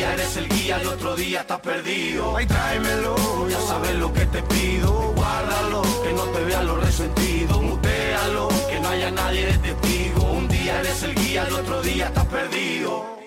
[0.01, 2.35] Día eres el guía, el otro día estás perdido.
[2.35, 5.13] Ay, tráemelo, ya sabes lo que te pido.
[5.13, 7.61] Guárdalo, que no te vean los resentidos.
[7.61, 10.23] Mutealo, que no haya nadie de testigo.
[10.23, 13.19] Un día eres el guía, el otro día estás perdido.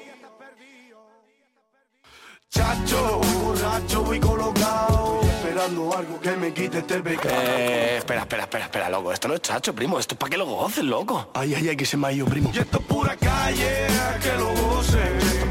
[2.51, 5.21] Chacho, borracho, voy colocado.
[5.23, 7.37] Esperando algo que me quite este pecado.
[7.37, 9.13] Eh, espera, espera, espera, espera, loco.
[9.13, 10.01] Esto no es chacho, primo.
[10.01, 11.31] Esto es para que lo goces, loco.
[11.35, 12.51] Ay, ay, ay, que se me ha ido, primo.
[12.53, 13.87] Y esto es pura calle,
[14.21, 15.44] que lo gocen.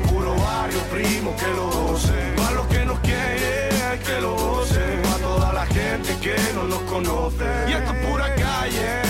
[0.64, 2.36] Barrio, primo, que lo gocen.
[2.38, 5.02] Para los que nos quieren, que lo gocen.
[5.04, 7.46] Para toda la gente que no nos conoce.
[7.68, 9.03] Y esto es pura calle,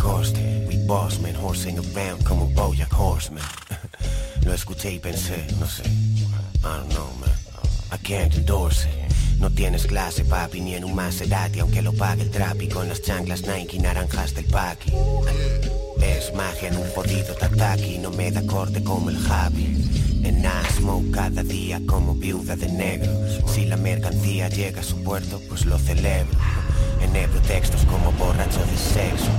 [0.00, 0.38] coste.
[0.68, 3.44] We boss men horsing around como Bojack Horseman.
[4.44, 5.82] Lo escuché y pensé, no sé.
[5.84, 7.30] I don't know, man.
[7.92, 9.10] I can't endorse it.
[9.40, 13.00] No tienes clase, papi, ni en un Maserati, aunque lo pague el trapi con las
[13.00, 14.92] chanclas Nike naranjas del paqui.
[16.02, 19.88] Es magia en un jodido tataki, no me da corte como el Javi.
[20.22, 20.44] En
[20.76, 23.10] smoke cada día como viuda de negro.
[23.46, 26.38] Si la mercancía llega a su puerto, pues lo celebro.
[27.00, 29.30] Enebro textos como borracho de sexo.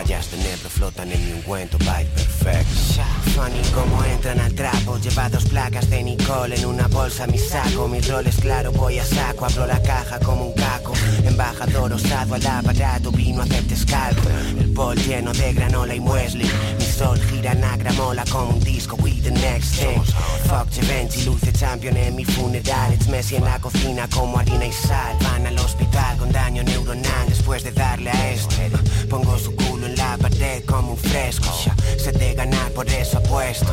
[0.00, 3.02] Vallas de negro flotan en mi ungüento, bye perfecto.
[3.34, 7.86] Funny como entran al trapo, lleva dos placas de Nicole en una bolsa mi saco.
[7.86, 10.54] Mi rol es claro, voy a saco, abro la caja como un
[11.24, 14.28] Embajador osado al aparato, vino a hacer descalco.
[14.58, 16.44] El bol lleno de granola y muesli.
[16.78, 20.02] Mi sol gira en agramola como un disco, we the next thing.
[20.48, 22.92] Fuck Givenchy, luce champion en mi funeral.
[22.92, 25.16] It's Messi en la cocina como harina y sal.
[25.20, 28.70] Van al hospital con daño neuronal después de darle a este.
[29.08, 31.48] Pongo su culo en la pared como un fresco.
[31.98, 33.72] Se de ganar, por eso apuesto.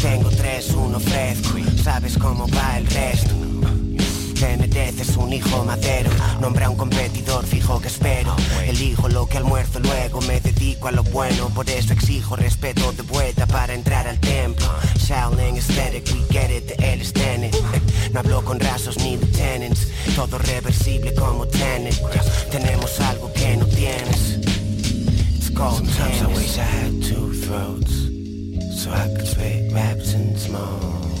[0.00, 1.58] Tengo tres, uno fresco.
[1.82, 3.41] Sabes cómo va el resto.
[4.42, 6.10] Benedez es un hijo madero.
[6.40, 8.34] Nombre a un competidor fijo que espero.
[8.66, 11.48] Elijo lo que almuerzo, luego me dedico a lo bueno.
[11.50, 14.66] Por eso exijo respeto de vuelta para entrar al templo.
[14.96, 17.56] Shaolin aesthetic, we get it, él tenet.
[18.12, 19.86] No hablo con rasos ni de tenants.
[20.16, 21.94] Todo reversible como tenet.
[22.50, 24.38] Tenemos algo que no tienes.
[25.36, 26.20] It's called Sometimes.
[26.20, 28.10] I wish I had two throats.
[28.82, 31.11] So I could spit raps and small.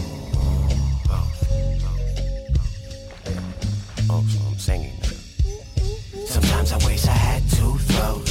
[4.62, 4.94] Singing.
[6.24, 8.30] Sometimes I wish I had two throats,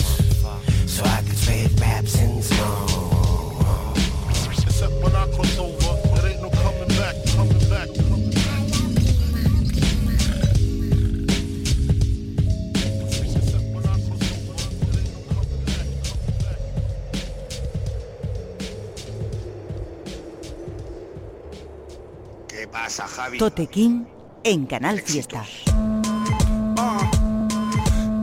[0.87, 3.97] so I could spit raps and smoke.
[4.49, 7.89] Except when I cross over, there ain't no coming back, coming back.
[22.47, 23.37] ¿Qué pasa, Javi?
[23.37, 24.05] Tote King
[24.45, 25.45] en Canal Fiesta.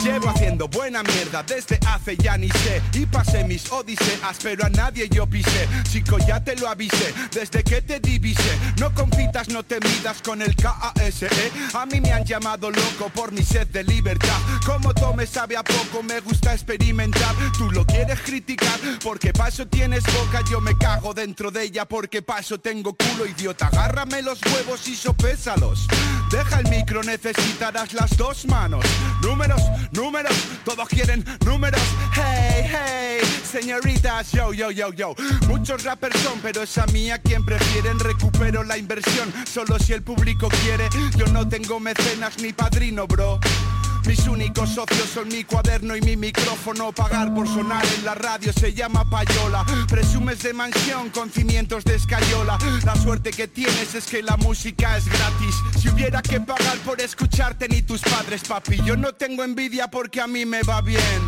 [0.09, 0.18] Jeff.
[0.29, 2.83] Haciendo buena mierda desde hace ya ni sé.
[2.93, 5.69] Y pasé mis odiseas pero a nadie yo pisé.
[5.91, 8.59] Chico ya te lo avisé desde que te divise.
[8.79, 11.29] No compitas, no te midas con el KASE
[11.75, 14.39] A mí me han llamado loco por mi sed de libertad.
[14.65, 17.35] Como tome sabe a poco, me gusta experimentar.
[17.57, 20.43] Tú lo quieres criticar porque paso tienes boca.
[20.51, 23.69] Yo me cago dentro de ella porque paso tengo culo idiota.
[23.69, 25.87] Agárrame los huevos y sopésalos.
[26.31, 28.85] Deja el micro, necesitarás las dos manos.
[29.23, 29.63] Números,
[29.93, 30.18] números,
[30.65, 31.81] todos quieren números.
[32.15, 35.15] Hey, hey, señoritas, yo, yo, yo, yo.
[35.47, 37.99] Muchos rappers son, pero es a mí a quien prefieren.
[37.99, 40.89] Recupero la inversión, solo si el público quiere.
[41.17, 43.39] Yo no tengo mecenas ni padrino, bro
[44.09, 46.93] mis únicos socios son mi cuaderno y mi micrófono.
[46.93, 49.67] Pagar por sonar en la radio se llama payola.
[49.87, 52.59] Presumes de mansión con cimientos de escayola.
[52.87, 55.55] La suerte que tienes es que la música es gratis.
[55.79, 60.23] Si hubiera que pagar por escucharte ni tus padres, papi Yo no tengo envidia porque
[60.23, 61.28] a mí me va bien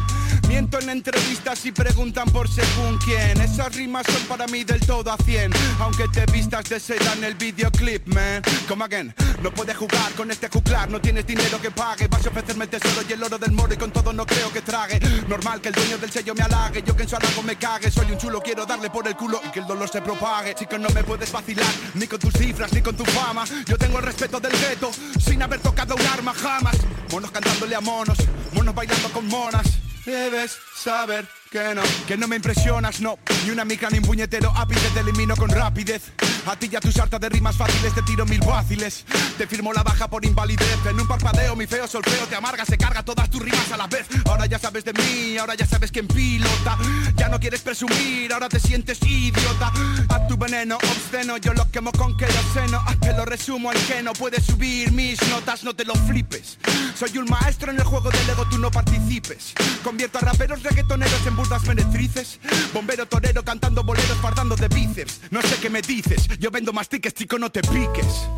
[0.51, 3.41] Miento en entrevistas y preguntan por según quién.
[3.41, 7.23] Esas rimas son para mí del todo a 100 Aunque te vistas de seda en
[7.23, 8.43] el videoclip, man.
[8.67, 10.91] Come again, no puedes jugar con este juglar.
[10.91, 12.09] No tienes dinero que pague.
[12.09, 14.53] Vas a ofrecerme el tesoro y el oro del moro Y con todo no creo
[14.53, 14.99] que trague.
[15.29, 16.83] Normal que el dueño del sello me halague.
[16.83, 17.89] Yo que en su halago me cague.
[17.89, 20.57] Soy un chulo, quiero darle por el culo Y que el dolor se propague.
[20.57, 23.45] Chico, no me puedes vacilar Ni con tus cifras, ni con tu fama.
[23.67, 24.91] Yo tengo el respeto del gueto
[25.25, 26.77] Sin haber tocado un arma jamás.
[27.13, 28.19] Monos cantándole a monos
[28.53, 33.19] Monos bailando con monas Debes saber que no, que no me impresionas, no.
[33.45, 36.03] Ni una mica ni un puñetero ápice te elimino con rapidez.
[36.47, 39.05] A ti y a tu sarta de rimas fáciles te tiro mil fáciles.
[39.37, 40.79] Te firmo la baja por invalidez.
[40.89, 43.87] En un parpadeo mi feo solfeo te amarga Se carga todas tus rimas a la
[43.89, 44.07] vez.
[44.27, 46.79] Ahora ya sabes de mí, ahora ya sabes quién pilota.
[47.17, 49.73] Ya no quieres presumir, ahora te sientes idiota.
[50.09, 52.83] A tu veneno obsceno yo lo quemo con queroseno.
[52.87, 56.59] Ah, Te lo resumo al que no puedes subir mis notas, no te lo flipes.
[56.95, 59.55] Soy un maestro en el juego del ego, tú no participes.
[59.83, 62.39] Convierto a raperos reggaetoneros en burdas meretrices.
[62.75, 65.21] Bombero torero cantando boleros fardando de bíceps.
[65.31, 68.29] No sé qué me dices, yo vendo más tickets, chico, no te piques.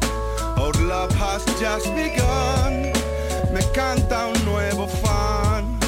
[0.57, 2.93] Our love has just begun
[3.53, 5.81] Me canta un nuevo fan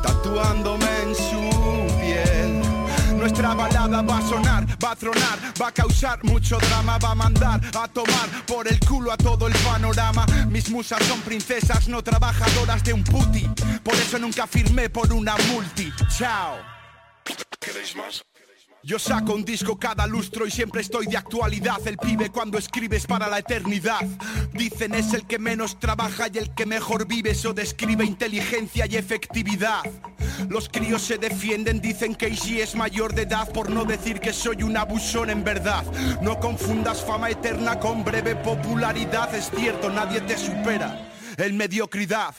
[0.00, 1.55] Tatuándome en su
[3.26, 7.14] nuestra balada va a sonar, va a tronar, va a causar mucho drama, va a
[7.16, 10.24] mandar a tomar por el culo a todo el panorama.
[10.48, 13.50] Mis musas son princesas, no trabajadoras de un puti.
[13.82, 15.92] Por eso nunca firmé por una multi.
[16.16, 16.58] Chao.
[17.58, 18.24] ¿Queréis más?
[18.86, 21.84] Yo saco un disco cada lustro y siempre estoy de actualidad.
[21.88, 24.06] El pibe cuando escribes para la eternidad.
[24.52, 27.30] Dicen es el que menos trabaja y el que mejor vive.
[27.30, 29.82] Eso describe inteligencia y efectividad.
[30.48, 34.32] Los críos se defienden, dicen que Easy es mayor de edad por no decir que
[34.32, 35.82] soy un abusón en verdad.
[36.22, 39.34] No confundas fama eterna con breve popularidad.
[39.34, 41.10] Es cierto, nadie te supera.
[41.36, 42.34] El mediocridad,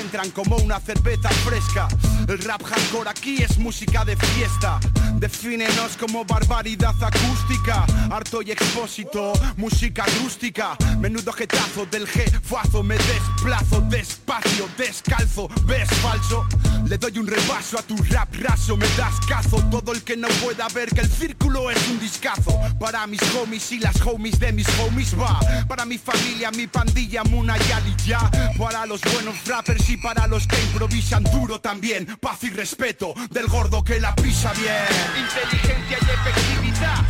[0.00, 1.88] entran como una cerveza fresca.
[2.28, 4.78] El rap hardcore aquí es música de fiesta.
[5.14, 7.84] Defínenos como barbaridad acústica.
[8.10, 10.76] Harto y expósito, música rústica.
[11.00, 12.82] Menudo jetazo del jefazo.
[12.82, 15.48] Me desplazo despacio, descalzo.
[15.64, 16.46] ¿Ves falso?
[16.86, 18.76] Le doy un repaso a tu rap raso.
[18.76, 19.56] Me das cazo.
[19.70, 22.56] Todo el que no pueda ver que el círculo es un discazo.
[22.78, 25.40] Para mis homies y las homies de mis homies va.
[25.66, 28.30] Para mi familia, mi pandilla, Muna y ya.
[28.56, 32.04] Para los buenos rappers y para los que improvisan duro también.
[32.20, 34.74] Paz y respeto del gordo que la pisa bien.
[35.16, 37.04] Inteligencia y efectividad.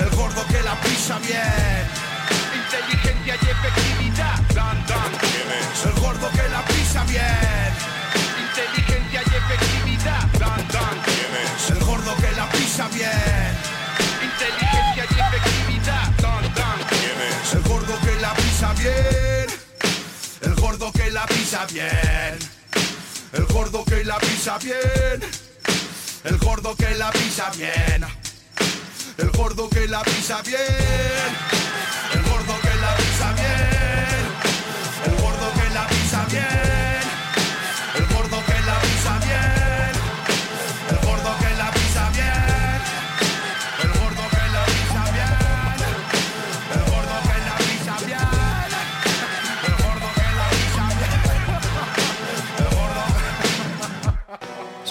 [0.00, 1.84] El gordo que la pisa bien.
[2.64, 4.40] Inteligencia y efectividad.
[5.84, 7.72] El gordo que la pisa bien.
[8.46, 10.24] Inteligencia y efectividad.
[11.68, 13.52] El gordo que la pisa bien.
[14.28, 16.08] Inteligencia y efectividad.
[17.52, 19.11] El gordo que la pisa bien.
[20.82, 22.38] Gordo que la pisa bien.
[23.32, 25.22] El gordo que la pisa bien.
[26.24, 28.04] El gordo que la pisa bien.
[29.16, 30.58] El gordo que la pisa bien.
[32.14, 34.26] El gordo que la pisa bien.
[35.06, 36.71] El gordo que la pisa bien.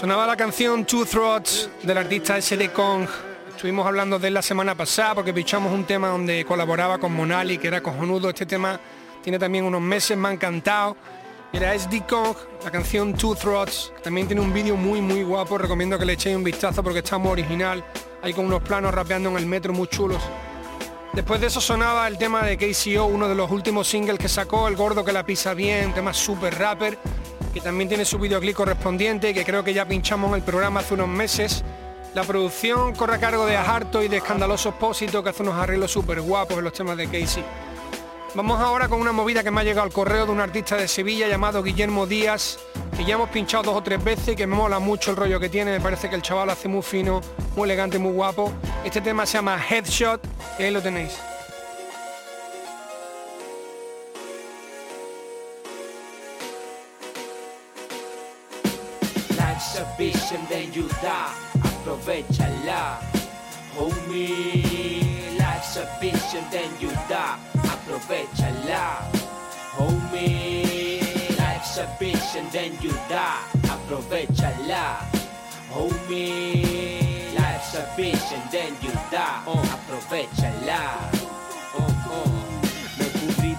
[0.01, 3.05] Sonaba la canción Two Throats del artista SD Kong.
[3.49, 7.59] Estuvimos hablando de él la semana pasada porque pichamos un tema donde colaboraba con Monali,
[7.59, 8.27] que era cojonudo.
[8.29, 8.79] Este tema
[9.21, 10.97] tiene también unos meses, me ha encantado.
[11.53, 13.93] Era SD Kong, la canción Two Throats.
[14.03, 17.19] También tiene un vídeo muy muy guapo, recomiendo que le echéis un vistazo porque está
[17.19, 17.85] muy original.
[18.23, 20.23] Hay con unos planos rapeando en el metro muy chulos.
[21.13, 24.67] Después de eso sonaba el tema de KCO, uno de los últimos singles que sacó,
[24.67, 26.97] El Gordo que la pisa bien, tema super rapper,
[27.53, 30.93] que también tiene su videoclip correspondiente, que creo que ya pinchamos en el programa hace
[30.93, 31.63] unos meses.
[32.13, 35.91] La producción corre a cargo de Ajarto y de Escandaloso Expósito, que hace unos arreglos
[35.91, 37.43] súper guapos en los temas de Casey.
[38.33, 40.87] Vamos ahora con una movida que me ha llegado al correo de un artista de
[40.87, 42.59] Sevilla llamado Guillermo Díaz,
[42.95, 45.49] que ya hemos pinchado dos o tres veces que me mola mucho el rollo que
[45.49, 47.19] tiene, me parece que el chaval hace muy fino,
[47.57, 48.53] muy elegante, muy guapo.
[48.85, 50.21] Este tema se llama Headshot
[50.59, 51.17] y ahí lo tenéis.
[60.01, 61.31] La exhibition then you die,
[61.61, 62.97] aprovechala,
[63.75, 65.37] homie.
[65.37, 69.05] La exhibition then you die, aprovechala,
[69.77, 71.37] homie.
[71.37, 75.05] La exhibition then you die, aprovechala,
[75.69, 77.35] homie.
[77.37, 81.20] La exhibition then you die, aprovechala.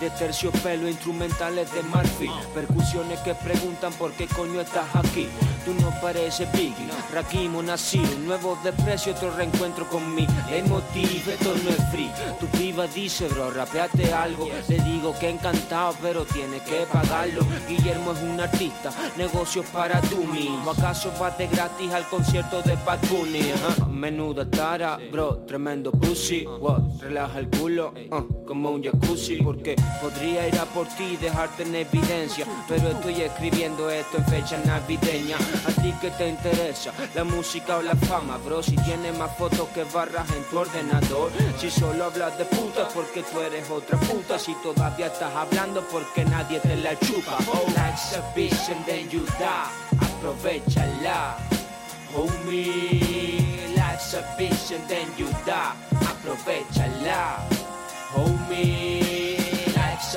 [0.02, 2.32] De terciopelo, instrumentales de marfil.
[2.52, 5.28] Percusiones que preguntan por qué coño estás aquí.
[5.64, 11.28] Tú no pareces Biggie, Rakim o Nasir Un nuevo desprecio, otro reencuentro con mi emotiv
[11.28, 12.10] Esto no es free.
[12.40, 17.46] Tu piba dice, bro, rapeate algo Le digo que encantado, pero tiene que pagarlo.
[17.68, 20.72] Guillermo es un artista, negocios para tú mismo.
[20.72, 22.98] ¿Acaso vas de gratis al concierto de Bad.
[23.88, 26.44] Menuda tara, bro, tremendo pussy.
[26.44, 27.00] What?
[27.00, 29.36] Relaja el culo, uh, como un jacuzzi.
[29.36, 34.26] Porque podría ir a por ti y dejarte en evidencia Pero estoy escribiendo esto en
[34.26, 35.36] fecha navideña.
[35.36, 39.68] A ti que te interesa, la música o la fama Bro, si tienes más fotos
[39.74, 41.30] que barras en tu ordenador.
[41.58, 44.38] Si solo hablas de puta porque tú eres otra puta.
[44.38, 47.38] Si todavía estás hablando porque nadie te la chupa.
[47.48, 51.36] Oh, la exhibition then you die, aprovechala.
[52.14, 55.74] Homie, la exhibition then you die,
[56.06, 57.38] aprovechala.
[58.14, 58.91] Homie,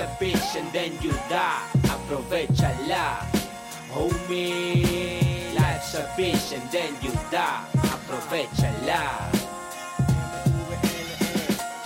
[0.06, 3.26] la exhibition then you die, aprovechala
[3.92, 9.45] Homie, la exhibition then you die, aprovechala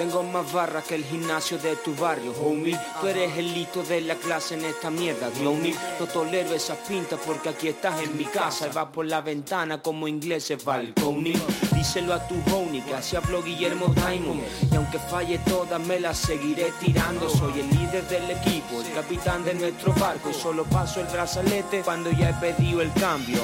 [0.10, 2.76] tengo más barras que el gimnasio de tu barrio, homie.
[2.99, 5.76] Tú eres el lito de la clase en esta mierda, homie.
[5.99, 9.84] No tolero esas pintas porque aquí estás en mi casa y vas por la ventana
[9.84, 11.34] como ingleses balcony.
[11.76, 14.41] Díselo a tu homie que así habló Guillermo Diamond.
[14.72, 17.30] Y aunque falle todas me las seguiré tirando.
[17.30, 20.32] Soy el líder del equipo, el capitán de nuestro barco.
[20.32, 23.41] Y solo paso el brazalete cuando ya he pedido el cambio.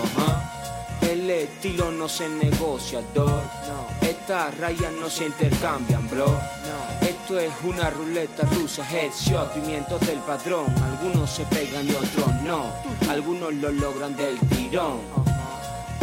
[1.03, 3.43] El estilo no se negocia, dog.
[4.25, 6.25] Estas rayas no se intercambian, bro.
[6.99, 10.65] Esto es una ruleta rusa, headshot, pimientos del padrón.
[10.83, 12.73] Algunos se pegan y otros no.
[13.07, 15.01] Algunos lo logran del tirón.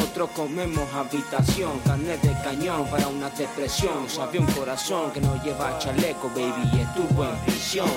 [0.01, 4.09] Otros comemos habitación, carne de cañón para una depresión.
[4.09, 7.91] Sabe un corazón que no lleva chaleco, baby, y estuvo en prisión.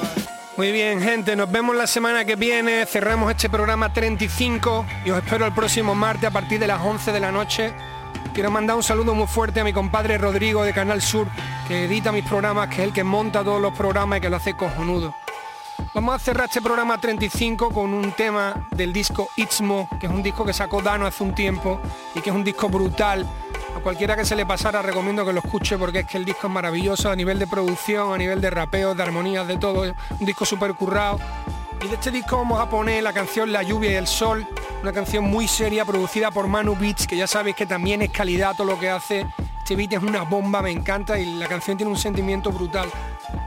[0.57, 2.88] Muy bien, gente, nos vemos la semana que viene.
[2.88, 7.11] Cerramos este programa 35 y os espero el próximo martes a partir de las 11
[7.11, 7.76] de la noche.
[8.34, 11.28] Quiero mandar un saludo muy fuerte a mi compadre Rodrigo de Canal Sur,
[11.68, 14.36] que edita mis programas, que es el que monta todos los programas y que lo
[14.36, 15.16] hace cojonudo.
[15.93, 20.22] Vamos a cerrar este programa 35 con un tema del disco Itzmo, que es un
[20.22, 21.80] disco que sacó Dano hace un tiempo
[22.13, 23.26] y que es un disco brutal.
[23.76, 26.47] A cualquiera que se le pasara recomiendo que lo escuche porque es que el disco
[26.47, 29.84] es maravilloso a nivel de producción, a nivel de rapeo, de armonías, de todo.
[30.20, 31.20] Un disco súper currado.
[31.82, 34.47] Y de este disco vamos a poner la canción La lluvia y el sol,
[34.82, 38.55] una canción muy seria producida por Manu Beats, que ya sabéis que también es calidad
[38.55, 39.26] todo lo que hace.
[39.59, 42.89] Este beat es una bomba, me encanta y la canción tiene un sentimiento brutal.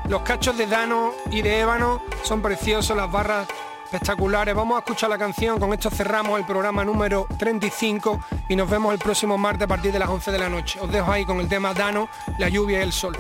[0.08, 3.46] Los cachos de Dano y de Ébano son preciosos, las barras
[3.84, 4.54] espectaculares.
[4.54, 8.92] Vamos a escuchar la canción, con esto cerramos el programa número 35 y nos vemos
[8.92, 10.80] el próximo martes a partir de las 11 de la noche.
[10.80, 12.08] Os dejo ahí con el tema Dano,
[12.38, 13.16] la lluvia y el sol.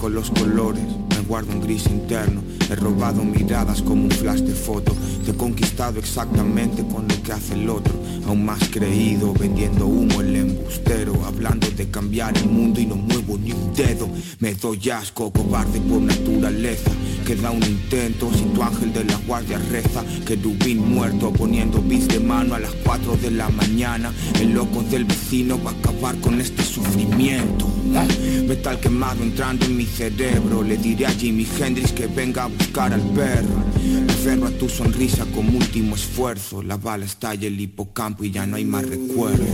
[0.00, 2.42] Saco los colores, me guardo un gris interno.
[2.70, 4.96] He robado miradas como un flash de foto.
[5.26, 7.92] Te he conquistado exactamente con lo que hace el otro.
[8.26, 11.22] Aún más creído, vendiendo humo el embustero.
[11.26, 14.08] Hablando de cambiar el mundo y no muevo ni un dedo.
[14.38, 16.90] Me doy asco, cobarde por naturaleza.
[17.30, 20.04] Queda un intento, si tu ángel de la guardia reza.
[20.26, 24.12] Que Dubín muerto, poniendo bis de mano a las 4 de la mañana.
[24.40, 27.72] El loco del vecino va a acabar con este sufrimiento.
[27.94, 28.04] Ah,
[28.48, 30.64] Metal quemado entrando en mi cerebro.
[30.64, 33.62] Le diré a Jimi Hendrix que venga a buscar al perro.
[33.80, 36.64] Me aferro a tu sonrisa como último esfuerzo.
[36.64, 39.46] La bala estalla el hipocampo y ya no hay más recuerdos.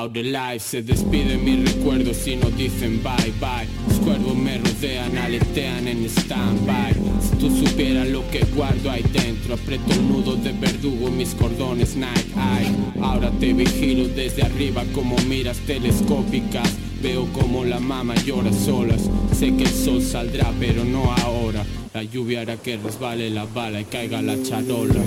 [0.00, 0.60] About the life.
[0.60, 3.66] Se despiden mis recuerdos y nos dicen bye bye.
[3.88, 6.94] Los cuervos me rodean, aletean en stand-by.
[7.20, 11.96] Si tú supieras lo que guardo ahí dentro Aprieto el nudo de verdugo, mis cordones
[11.96, 13.02] Nike Eye.
[13.02, 16.70] Ahora te vigilo desde arriba como miras telescópicas.
[17.02, 19.10] Veo como la mama llora solas.
[19.32, 21.64] Sé que el sol saldrá pero no ahora.
[21.92, 25.00] La lluvia hará que resbale la bala y caiga la charola.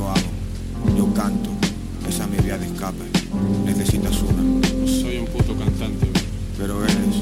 [0.00, 0.96] Yo hago.
[0.96, 1.50] Yo canto.
[2.08, 3.04] Esa es mi vía de escape.
[3.66, 4.42] Necesitas una.
[4.86, 6.06] Soy un puto cantante
[6.56, 7.16] Pero eres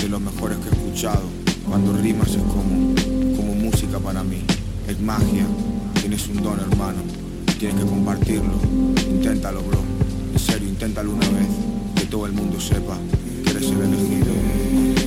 [0.00, 1.22] de los mejores que he escuchado.
[1.68, 2.94] Cuando rimas es como,
[3.36, 4.42] como música para mí.
[4.88, 5.46] Es magia.
[6.00, 7.02] Tienes un don, hermano.
[7.58, 8.58] Tienes que compartirlo.
[9.08, 9.80] Inténtalo, bro.
[10.32, 11.48] En serio, inténtalo una vez.
[11.94, 12.98] Que todo el mundo sepa
[13.44, 15.03] que eres el elegido.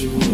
[0.00, 0.33] you.